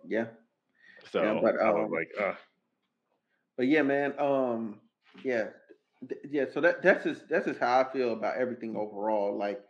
Yeah, 0.04 0.28
yeah, 1.19 1.34
So 1.34 1.41
but 1.41 1.60
I 1.62 1.72
was 1.72 1.89
um, 1.89 1.91
like, 1.91 2.10
uh, 2.19 2.36
but 3.58 3.67
yeah, 3.67 3.82
man, 3.82 4.17
um, 4.19 4.82
yeah, 5.24 5.50
yeah. 6.30 6.45
So 6.52 6.62
that 6.62 6.82
that's 6.82 7.04
just 7.04 7.28
that's 7.30 7.45
just 7.45 7.60
how 7.60 7.80
I 7.82 7.91
feel 7.91 8.13
about 8.13 8.38
everything 8.38 8.76
overall. 8.76 9.38
Like 9.38 9.62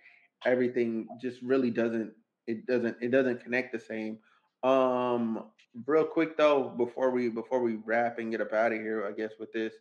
everything 0.45 1.07
just 1.21 1.41
really 1.41 1.71
doesn't 1.71 2.13
it 2.47 2.65
doesn't 2.65 2.97
it 3.01 3.11
doesn't 3.11 3.41
connect 3.43 3.71
the 3.73 3.79
same. 3.79 4.19
Um, 4.63 5.45
real 5.85 6.05
quick 6.05 6.37
though, 6.37 6.69
before 6.77 7.11
we 7.11 7.29
before 7.29 7.61
we 7.61 7.75
wrap 7.77 8.19
and 8.19 8.31
get 8.31 8.41
up 8.41 8.53
out 8.53 8.73
of 8.73 8.79
here, 8.79 9.05
I 9.07 9.11
guess 9.11 9.33
with 9.39 9.51
this, 9.53 9.73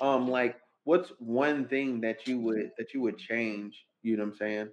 um, 0.00 0.28
like 0.28 0.56
what's 0.84 1.10
one 1.18 1.66
thing 1.68 2.00
that 2.02 2.26
you 2.26 2.40
would 2.40 2.70
that 2.78 2.94
you 2.94 3.00
would 3.02 3.18
change? 3.18 3.86
You 4.02 4.16
know 4.16 4.24
what 4.24 4.30
I'm 4.30 4.36
saying? 4.36 4.68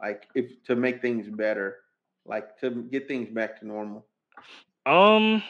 Like 0.00 0.26
if 0.34 0.62
to 0.64 0.76
make 0.76 1.02
things 1.02 1.28
better, 1.28 1.76
like 2.26 2.58
to 2.60 2.84
get 2.90 3.08
things 3.08 3.30
back 3.30 3.58
to 3.60 3.66
normal. 3.66 4.06
um, 4.86 5.42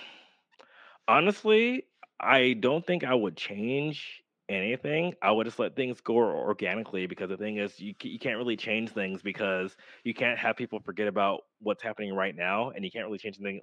honestly, 1.08 1.86
I 2.20 2.54
don't 2.54 2.86
think 2.86 3.04
I 3.04 3.14
would 3.14 3.36
change 3.36 4.23
anything. 4.48 5.14
I 5.22 5.32
would 5.32 5.46
just 5.46 5.58
let 5.58 5.76
things 5.76 6.00
go 6.00 6.16
organically 6.16 7.06
because 7.06 7.28
the 7.28 7.36
thing 7.36 7.58
is, 7.58 7.78
you 7.80 7.94
you 8.02 8.18
can't 8.18 8.38
really 8.38 8.56
change 8.56 8.90
things 8.92 9.22
because 9.22 9.76
you 10.04 10.14
can't 10.14 10.38
have 10.38 10.56
people 10.56 10.80
forget 10.80 11.08
about 11.08 11.42
what's 11.60 11.82
happening 11.82 12.14
right 12.14 12.34
now, 12.34 12.70
and 12.70 12.84
you 12.84 12.90
can't 12.90 13.06
really 13.06 13.18
change 13.18 13.38
anything 13.40 13.60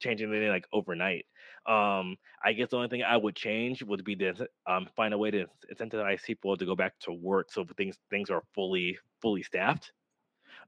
change 0.00 0.22
anything 0.22 0.48
like 0.48 0.66
overnight. 0.72 1.26
Um, 1.66 2.16
I 2.44 2.52
guess 2.52 2.70
the 2.70 2.76
only 2.76 2.88
thing 2.88 3.02
I 3.02 3.16
would 3.16 3.36
change 3.36 3.82
would 3.82 4.04
be 4.04 4.16
to 4.16 4.48
um 4.66 4.88
find 4.96 5.14
a 5.14 5.18
way 5.18 5.30
to 5.30 5.46
incentivize 5.72 6.24
people 6.24 6.56
to 6.56 6.66
go 6.66 6.76
back 6.76 6.98
to 7.00 7.12
work 7.12 7.50
so 7.52 7.64
things 7.76 7.98
things 8.10 8.30
are 8.30 8.42
fully 8.54 8.98
fully 9.22 9.42
staffed. 9.42 9.92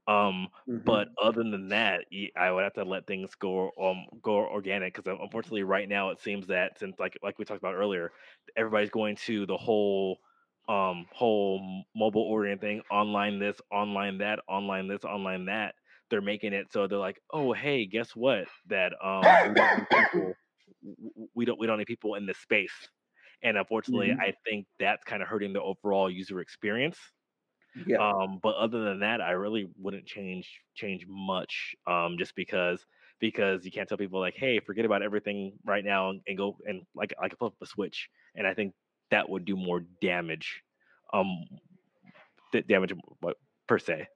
Um, 0.07 0.49
but 0.85 1.07
hmm 1.07 1.17
other 1.21 1.43
than 1.43 1.69
that, 1.69 2.05
I 2.37 2.51
would 2.51 2.63
have 2.63 2.73
to 2.73 2.83
let 2.85 3.07
things 3.07 3.35
go 3.35 3.71
um 3.81 4.05
go 4.21 4.35
organic 4.47 4.93
because 4.95 5.17
unfortunately, 5.21 5.63
right 5.63 5.87
now 5.89 6.11
it 6.11 6.19
seems 6.21 6.47
that 6.47 6.79
since 6.79 6.97
like 6.99 7.17
like 7.21 7.37
we 7.39 7.45
talked 7.45 7.61
about 7.61 7.75
earlier, 7.75 8.11
everybody's 8.55 8.89
going 8.89 9.15
to 9.17 9.45
the 9.45 9.57
whole 9.57 10.19
um 10.69 11.07
whole 11.11 11.83
mobile 11.95 12.21
ordering 12.23 12.59
thing, 12.59 12.81
online 12.91 13.39
this, 13.39 13.59
online 13.71 14.19
that, 14.19 14.39
online 14.47 14.87
this, 14.87 15.03
online 15.03 15.45
that. 15.45 15.75
They're 16.09 16.21
making 16.21 16.53
it 16.53 16.71
so 16.71 16.87
they're 16.87 16.97
like, 16.99 17.19
oh 17.33 17.53
hey, 17.53 17.85
guess 17.85 18.15
what? 18.15 18.47
That 18.67 18.93
um 19.03 19.39
we 19.43 19.55
don't 19.55 19.75
need 19.75 19.89
people, 19.89 20.37
we 21.33 21.45
don't 21.45 21.59
we 21.59 21.67
don't 21.67 21.77
need 21.79 21.87
people 21.87 22.15
in 22.15 22.25
this 22.25 22.37
space. 22.39 22.73
And 23.43 23.57
unfortunately, 23.57 24.11
hmm 24.11 24.19
I 24.19 24.33
think 24.45 24.67
that's 24.79 25.03
kind 25.03 25.21
of 25.21 25.27
hurting 25.29 25.53
the 25.53 25.61
overall 25.61 26.09
user 26.09 26.39
experience. 26.39 26.99
Yeah. 27.85 27.97
Um, 27.97 28.39
but 28.41 28.55
other 28.55 28.83
than 28.83 28.99
that, 29.01 29.21
I 29.21 29.31
really 29.31 29.69
wouldn't 29.77 30.05
change 30.05 30.49
change 30.75 31.05
much. 31.07 31.75
Um, 31.85 32.15
just 32.17 32.35
because 32.35 32.85
because 33.19 33.65
you 33.65 33.71
can't 33.71 33.87
tell 33.87 33.97
people 33.97 34.19
like, 34.19 34.35
hey, 34.35 34.59
forget 34.59 34.85
about 34.85 35.01
everything 35.01 35.53
right 35.65 35.83
now 35.83 36.09
and, 36.09 36.21
and 36.27 36.37
go 36.37 36.57
and 36.65 36.83
like 36.95 37.13
I 37.17 37.23
like 37.23 37.37
flip 37.37 37.53
a 37.61 37.65
switch. 37.65 38.09
And 38.35 38.47
I 38.47 38.53
think 38.53 38.73
that 39.11 39.29
would 39.29 39.45
do 39.45 39.55
more 39.55 39.81
damage. 40.01 40.61
Um, 41.13 41.45
th- 42.51 42.67
damage 42.67 42.93
per 43.67 43.79
se. 43.79 44.07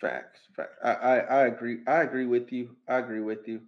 Facts. 0.00 0.40
Fact. 0.56 0.70
I, 0.82 0.92
I 0.92 1.16
I 1.18 1.46
agree. 1.46 1.78
I 1.86 2.02
agree 2.02 2.26
with 2.26 2.52
you. 2.52 2.76
I 2.88 2.98
agree 2.98 3.20
with 3.20 3.46
you. 3.46 3.60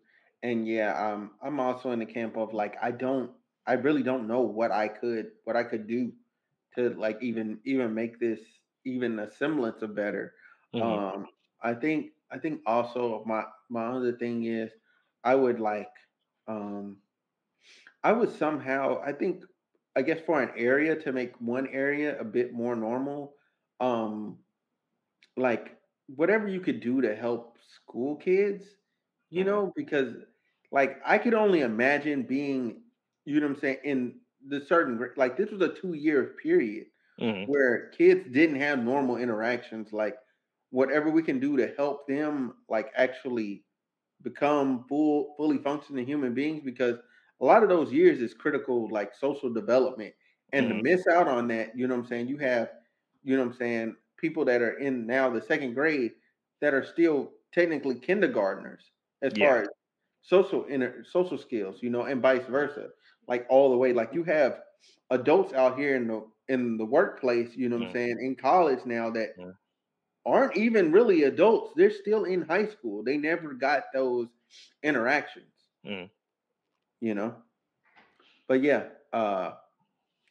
And 0.42 0.66
yeah, 0.66 0.92
um, 0.98 1.32
I'm 1.42 1.60
also 1.60 1.92
in 1.92 1.98
the 1.98 2.06
camp 2.06 2.36
of 2.36 2.52
like 2.52 2.76
I 2.82 2.90
don't. 2.90 3.30
I 3.64 3.74
really 3.74 4.02
don't 4.02 4.26
know 4.26 4.40
what 4.40 4.72
I 4.72 4.88
could 4.88 5.32
what 5.44 5.54
I 5.56 5.62
could 5.62 5.86
do 5.86 6.12
to 6.76 6.90
like 6.90 7.22
even 7.22 7.60
even 7.64 7.94
make 7.94 8.18
this 8.20 8.40
even 8.84 9.18
a 9.18 9.30
semblance 9.30 9.82
of 9.82 9.94
better. 9.94 10.34
hmm 10.72 11.02
Um, 11.02 11.26
I 11.62 11.74
think 11.74 12.12
I 12.30 12.38
think 12.38 12.62
also 12.66 13.24
my 13.26 13.44
my 13.70 13.86
other 13.86 14.12
thing 14.12 14.44
is 14.44 14.72
I 15.24 15.34
would 15.34 15.60
like 15.60 15.92
um 16.48 16.98
I 18.04 18.12
would 18.12 18.30
somehow 18.30 19.00
I 19.04 19.12
think 19.12 19.44
I 19.96 20.02
guess 20.02 20.20
for 20.20 20.42
an 20.42 20.52
area 20.56 20.96
to 20.96 21.12
make 21.12 21.40
one 21.40 21.68
area 21.68 22.18
a 22.20 22.24
bit 22.24 22.52
more 22.52 22.76
normal. 22.76 23.36
Um, 23.80 24.38
like 25.36 25.78
whatever 26.08 26.48
you 26.48 26.60
could 26.60 26.80
do 26.80 27.02
to 27.02 27.14
help 27.16 27.58
school 27.60 28.16
kids, 28.16 28.64
you 29.30 29.44
hmm 29.44 29.44
know, 29.44 29.72
because 29.76 30.16
like 30.72 31.00
I 31.06 31.18
could 31.18 31.34
only 31.34 31.60
imagine 31.62 32.24
being, 32.24 32.84
you 33.24 33.40
know 33.40 33.48
what 33.48 33.56
I'm 33.56 33.60
saying, 33.60 33.78
in 33.84 34.20
the 34.48 34.60
certain 34.64 35.00
like 35.16 35.36
this 35.36 35.50
was 35.50 35.60
a 35.62 35.74
two 35.74 35.94
year 35.94 36.36
period 36.42 36.86
hmm 37.18 37.44
where 37.44 37.90
kids 37.90 38.28
didn't 38.32 38.56
have 38.56 38.78
normal 38.80 39.16
interactions. 39.16 39.92
Like 39.92 40.16
whatever 40.70 41.10
we 41.10 41.22
can 41.22 41.40
do 41.40 41.56
to 41.56 41.74
help 41.76 42.06
them 42.08 42.56
like 42.68 42.90
actually 42.96 43.64
become 44.22 44.84
full 44.88 45.34
fully 45.36 45.58
functioning 45.58 46.06
human 46.06 46.34
beings 46.34 46.62
because 46.64 46.98
a 47.40 47.44
lot 47.44 47.62
of 47.62 47.68
those 47.68 47.92
years 47.92 48.20
is 48.20 48.34
critical 48.34 48.88
like 48.90 49.14
social 49.14 49.52
development 49.52 50.14
and 50.52 50.68
to 50.68 50.74
hmm 50.74 50.82
miss 50.82 51.06
out 51.08 51.26
on 51.28 51.48
that 51.48 51.76
you 51.76 51.86
know 51.88 51.94
what 51.96 52.02
i'm 52.02 52.06
saying 52.08 52.28
you 52.28 52.38
have 52.38 52.70
you 53.22 53.36
know 53.36 53.42
what 53.44 53.52
i'm 53.52 53.58
saying 53.58 53.96
people 54.16 54.44
that 54.44 54.62
are 54.62 54.78
in 54.78 55.06
now 55.06 55.28
the 55.28 55.40
second 55.42 55.74
grade 55.74 56.12
that 56.60 56.74
are 56.74 56.84
still 56.84 57.32
technically 57.52 57.98
kindergartners 57.98 58.92
as 59.22 59.32
Yeah. 59.32 59.38
far 59.38 59.62
as 59.62 59.68
social 60.20 60.64
inter, 60.66 61.02
social 61.04 61.38
skills 61.38 61.82
you 61.82 61.90
know 61.90 62.02
and 62.04 62.22
vice 62.22 62.46
versa 62.46 62.90
like 63.28 63.46
all 63.48 63.70
the 63.70 63.76
way 63.76 63.92
like 63.92 64.12
you 64.14 64.24
have 64.24 64.60
adults 65.10 65.52
out 65.52 65.78
here 65.78 65.96
in 65.96 66.06
the 66.08 66.22
in 66.48 66.76
the 66.76 66.84
workplace 66.84 67.56
you 67.56 67.68
know 67.68 67.76
what 67.76 67.82
i'm 67.84 67.88
hmm 67.88 68.00
saying 68.00 68.16
in 68.20 68.34
college 68.36 68.84
now 68.86 69.10
that 69.10 69.30
hmm 69.36 69.50
aren't 70.26 70.56
even 70.56 70.92
really 70.92 71.22
adults. 71.24 71.72
They're 71.76 71.90
still 71.90 72.24
in 72.24 72.42
high 72.42 72.66
school. 72.66 73.02
They 73.02 73.16
never 73.16 73.54
got 73.54 73.84
those 73.92 74.28
interactions, 74.82 75.70
hmm 75.84 76.06
you 77.00 77.14
know. 77.14 77.34
But 78.48 78.62
yeah, 78.62 78.84
uh 79.12 79.52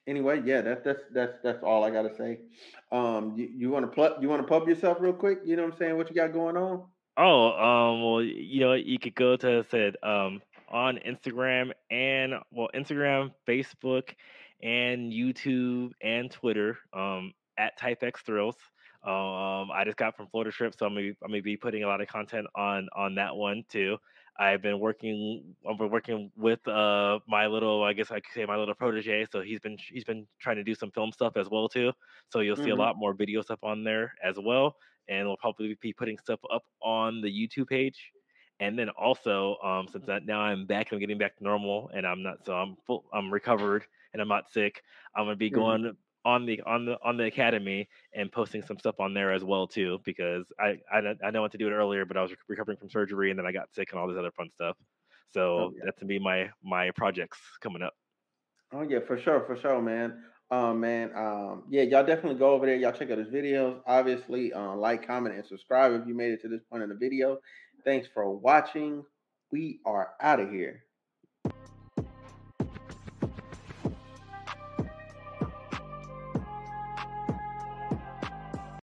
anyway, 0.08 0.42
yeah, 0.46 0.62
that 0.62 0.84
that's 0.84 1.04
that's 1.14 1.38
that's 1.44 1.64
all 1.64 1.84
I 1.84 1.92
gotta 1.92 2.14
say. 2.16 2.40
Um 2.92 3.36
you, 3.38 3.50
you 3.56 3.70
wanna 3.70 3.88
plug 3.88 4.22
you 4.22 4.30
wanna 4.30 4.44
pub 4.44 4.68
yourself 4.68 4.98
real 5.00 5.14
quick? 5.14 5.40
You 5.46 5.56
know 5.56 5.64
what 5.64 5.74
I'm 5.74 5.78
saying? 5.78 5.98
What 5.98 6.10
you 6.10 6.16
got 6.16 6.34
going 6.34 6.58
on? 6.58 6.86
Oh, 7.18 7.52
um, 7.52 8.04
well, 8.04 8.22
you 8.22 8.62
know, 8.62 8.74
you 8.74 8.98
could 9.00 9.16
go 9.16 9.36
to 9.38 9.64
said 9.70 9.96
um 10.04 10.42
on 10.72 10.98
Instagram 10.98 11.72
and 11.90 12.36
well, 12.52 12.70
Instagram, 12.76 13.34
Facebook, 13.48 14.16
and 14.62 15.12
YouTube 15.12 15.92
and 16.02 16.32
Twitter 16.32 16.80
um, 16.94 17.34
at 17.58 17.78
TypeX 17.80 18.18
Thrills. 18.26 18.58
Um, 19.04 19.72
I 19.72 19.84
just 19.86 19.98
got 19.98 20.16
from 20.16 20.28
Florida 20.30 20.52
trip, 20.52 20.76
so 20.78 20.86
I'm 20.86 20.94
gonna, 20.94 21.02
be, 21.12 21.18
I'm 21.24 21.32
gonna 21.32 21.42
be 21.42 21.58
putting 21.58 21.84
a 21.84 21.88
lot 21.88 22.02
of 22.02 22.08
content 22.08 22.48
on 22.56 22.88
on 22.96 23.16
that 23.16 23.36
one 23.36 23.64
too. 23.70 23.98
I've 24.38 24.62
been 24.62 24.80
working. 24.80 25.56
I've 25.70 25.78
been 25.78 25.90
working 25.90 26.32
with 26.36 26.66
uh 26.68 27.20
my 27.28 27.48
little, 27.48 27.84
I 27.84 27.94
guess 27.94 28.12
I 28.12 28.20
could 28.20 28.34
say 28.34 28.46
my 28.46 28.58
little 28.58 28.76
protege. 28.76 29.26
So 29.32 29.42
he's 29.42 29.60
been 29.60 29.78
he's 29.90 30.04
been 30.04 30.28
trying 30.40 30.58
to 30.58 30.64
do 30.64 30.76
some 30.76 30.92
film 30.92 31.12
stuff 31.12 31.34
as 31.36 31.50
well 31.50 31.68
too. 31.68 31.94
So 32.30 32.40
you'll 32.42 32.56
see 32.58 32.70
a 32.70 32.76
Mhm. 32.76 32.78
lot 32.78 32.96
more 32.98 33.14
video 33.16 33.42
stuff 33.42 33.60
on 33.64 33.84
there 33.84 34.14
as 34.24 34.38
well, 34.40 34.78
and 35.08 35.28
we'll 35.28 35.38
probably 35.38 35.76
be 35.82 35.94
putting 35.94 36.18
stuff 36.20 36.40
up 36.52 36.64
on 36.82 37.22
the 37.22 37.30
YouTube 37.30 37.68
page. 37.70 38.12
And 38.62 38.80
then 38.80 38.90
also, 38.90 39.58
um, 39.58 39.90
since 39.90 40.06
that 40.06 40.26
now 40.26 40.40
I'm 40.42 40.68
back, 40.68 40.94
I'm 40.94 41.00
getting 41.00 41.18
back 41.18 41.38
to 41.38 41.44
normal, 41.44 41.90
and 41.94 42.08
I'm 42.08 42.24
not 42.24 42.46
so 42.46 42.56
I'm 42.56 42.78
full, 42.86 43.10
I'm 43.14 43.34
recovered, 43.34 43.86
and 44.14 44.22
I'm 44.22 44.30
not 44.30 44.50
sick. 44.50 44.84
I'm 45.16 45.26
gonna 45.26 45.36
be 45.36 45.50
Mhm. 45.50 45.52
going 45.52 45.96
on 46.24 46.46
the 46.46 46.62
on 46.62 46.86
the 46.86 46.98
on 47.04 47.18
the 47.18 47.26
academy 47.26 47.90
and 48.14 48.32
posting 48.32 48.62
some 48.64 48.80
stuff 48.80 49.00
on 49.00 49.14
there 49.14 49.34
as 49.34 49.44
well 49.44 49.68
too 49.68 50.00
because 50.06 50.54
I 50.60 50.80
I, 50.92 51.16
I 51.24 51.32
know 51.32 51.42
what 51.42 51.52
to 51.54 51.60
do 51.60 51.68
it 51.68 51.72
earlier, 51.74 52.06
but 52.06 52.18
I 52.18 52.22
was 52.22 52.34
recovering 52.48 52.78
from 52.78 52.90
surgery 52.92 53.32
and 53.32 53.40
then 53.40 53.48
I 53.48 53.52
got 53.52 53.74
sick 53.74 53.92
and 53.92 54.00
all 54.00 54.08
this 54.08 54.18
other 54.18 54.32
fun 54.32 54.52
stuff. 54.52 54.78
So 55.34 55.58
Oh 55.58 55.72
yeah. 55.76 55.86
that's 55.86 56.00
gonna 56.00 56.08
be 56.10 56.20
my 56.20 56.52
my 56.64 56.92
projects 56.92 57.40
coming 57.62 57.82
up. 57.82 57.96
Oh 58.74 58.82
yeah, 58.84 59.00
for 59.06 59.18
sure, 59.18 59.46
for 59.46 59.56
sure, 59.58 59.82
man. 59.82 60.24
Um, 60.50 60.80
man, 60.82 61.16
um, 61.16 61.66
yeah, 61.70 61.84
y'all 61.84 62.06
definitely 62.06 62.38
go 62.40 62.52
over 62.52 62.66
there. 62.66 62.76
Y'all 62.76 62.92
check 62.92 63.10
out 63.10 63.18
his 63.18 63.30
videos. 63.30 63.82
Obviously, 63.86 64.52
uh, 64.54 64.76
like, 64.76 65.06
comment, 65.06 65.36
and 65.36 65.46
subscribe 65.46 65.94
if 65.94 66.08
you 66.08 66.14
made 66.14 66.32
it 66.34 66.42
to 66.42 66.50
this 66.50 66.62
point 66.70 66.84
in 66.84 66.90
the 66.90 66.96
video. 66.96 67.40
Thanks 67.86 68.08
for 68.14 68.30
watching. 68.30 69.04
We 69.52 69.80
are 69.86 70.14
out 70.22 70.40
of 70.40 70.52
here. 70.52 70.84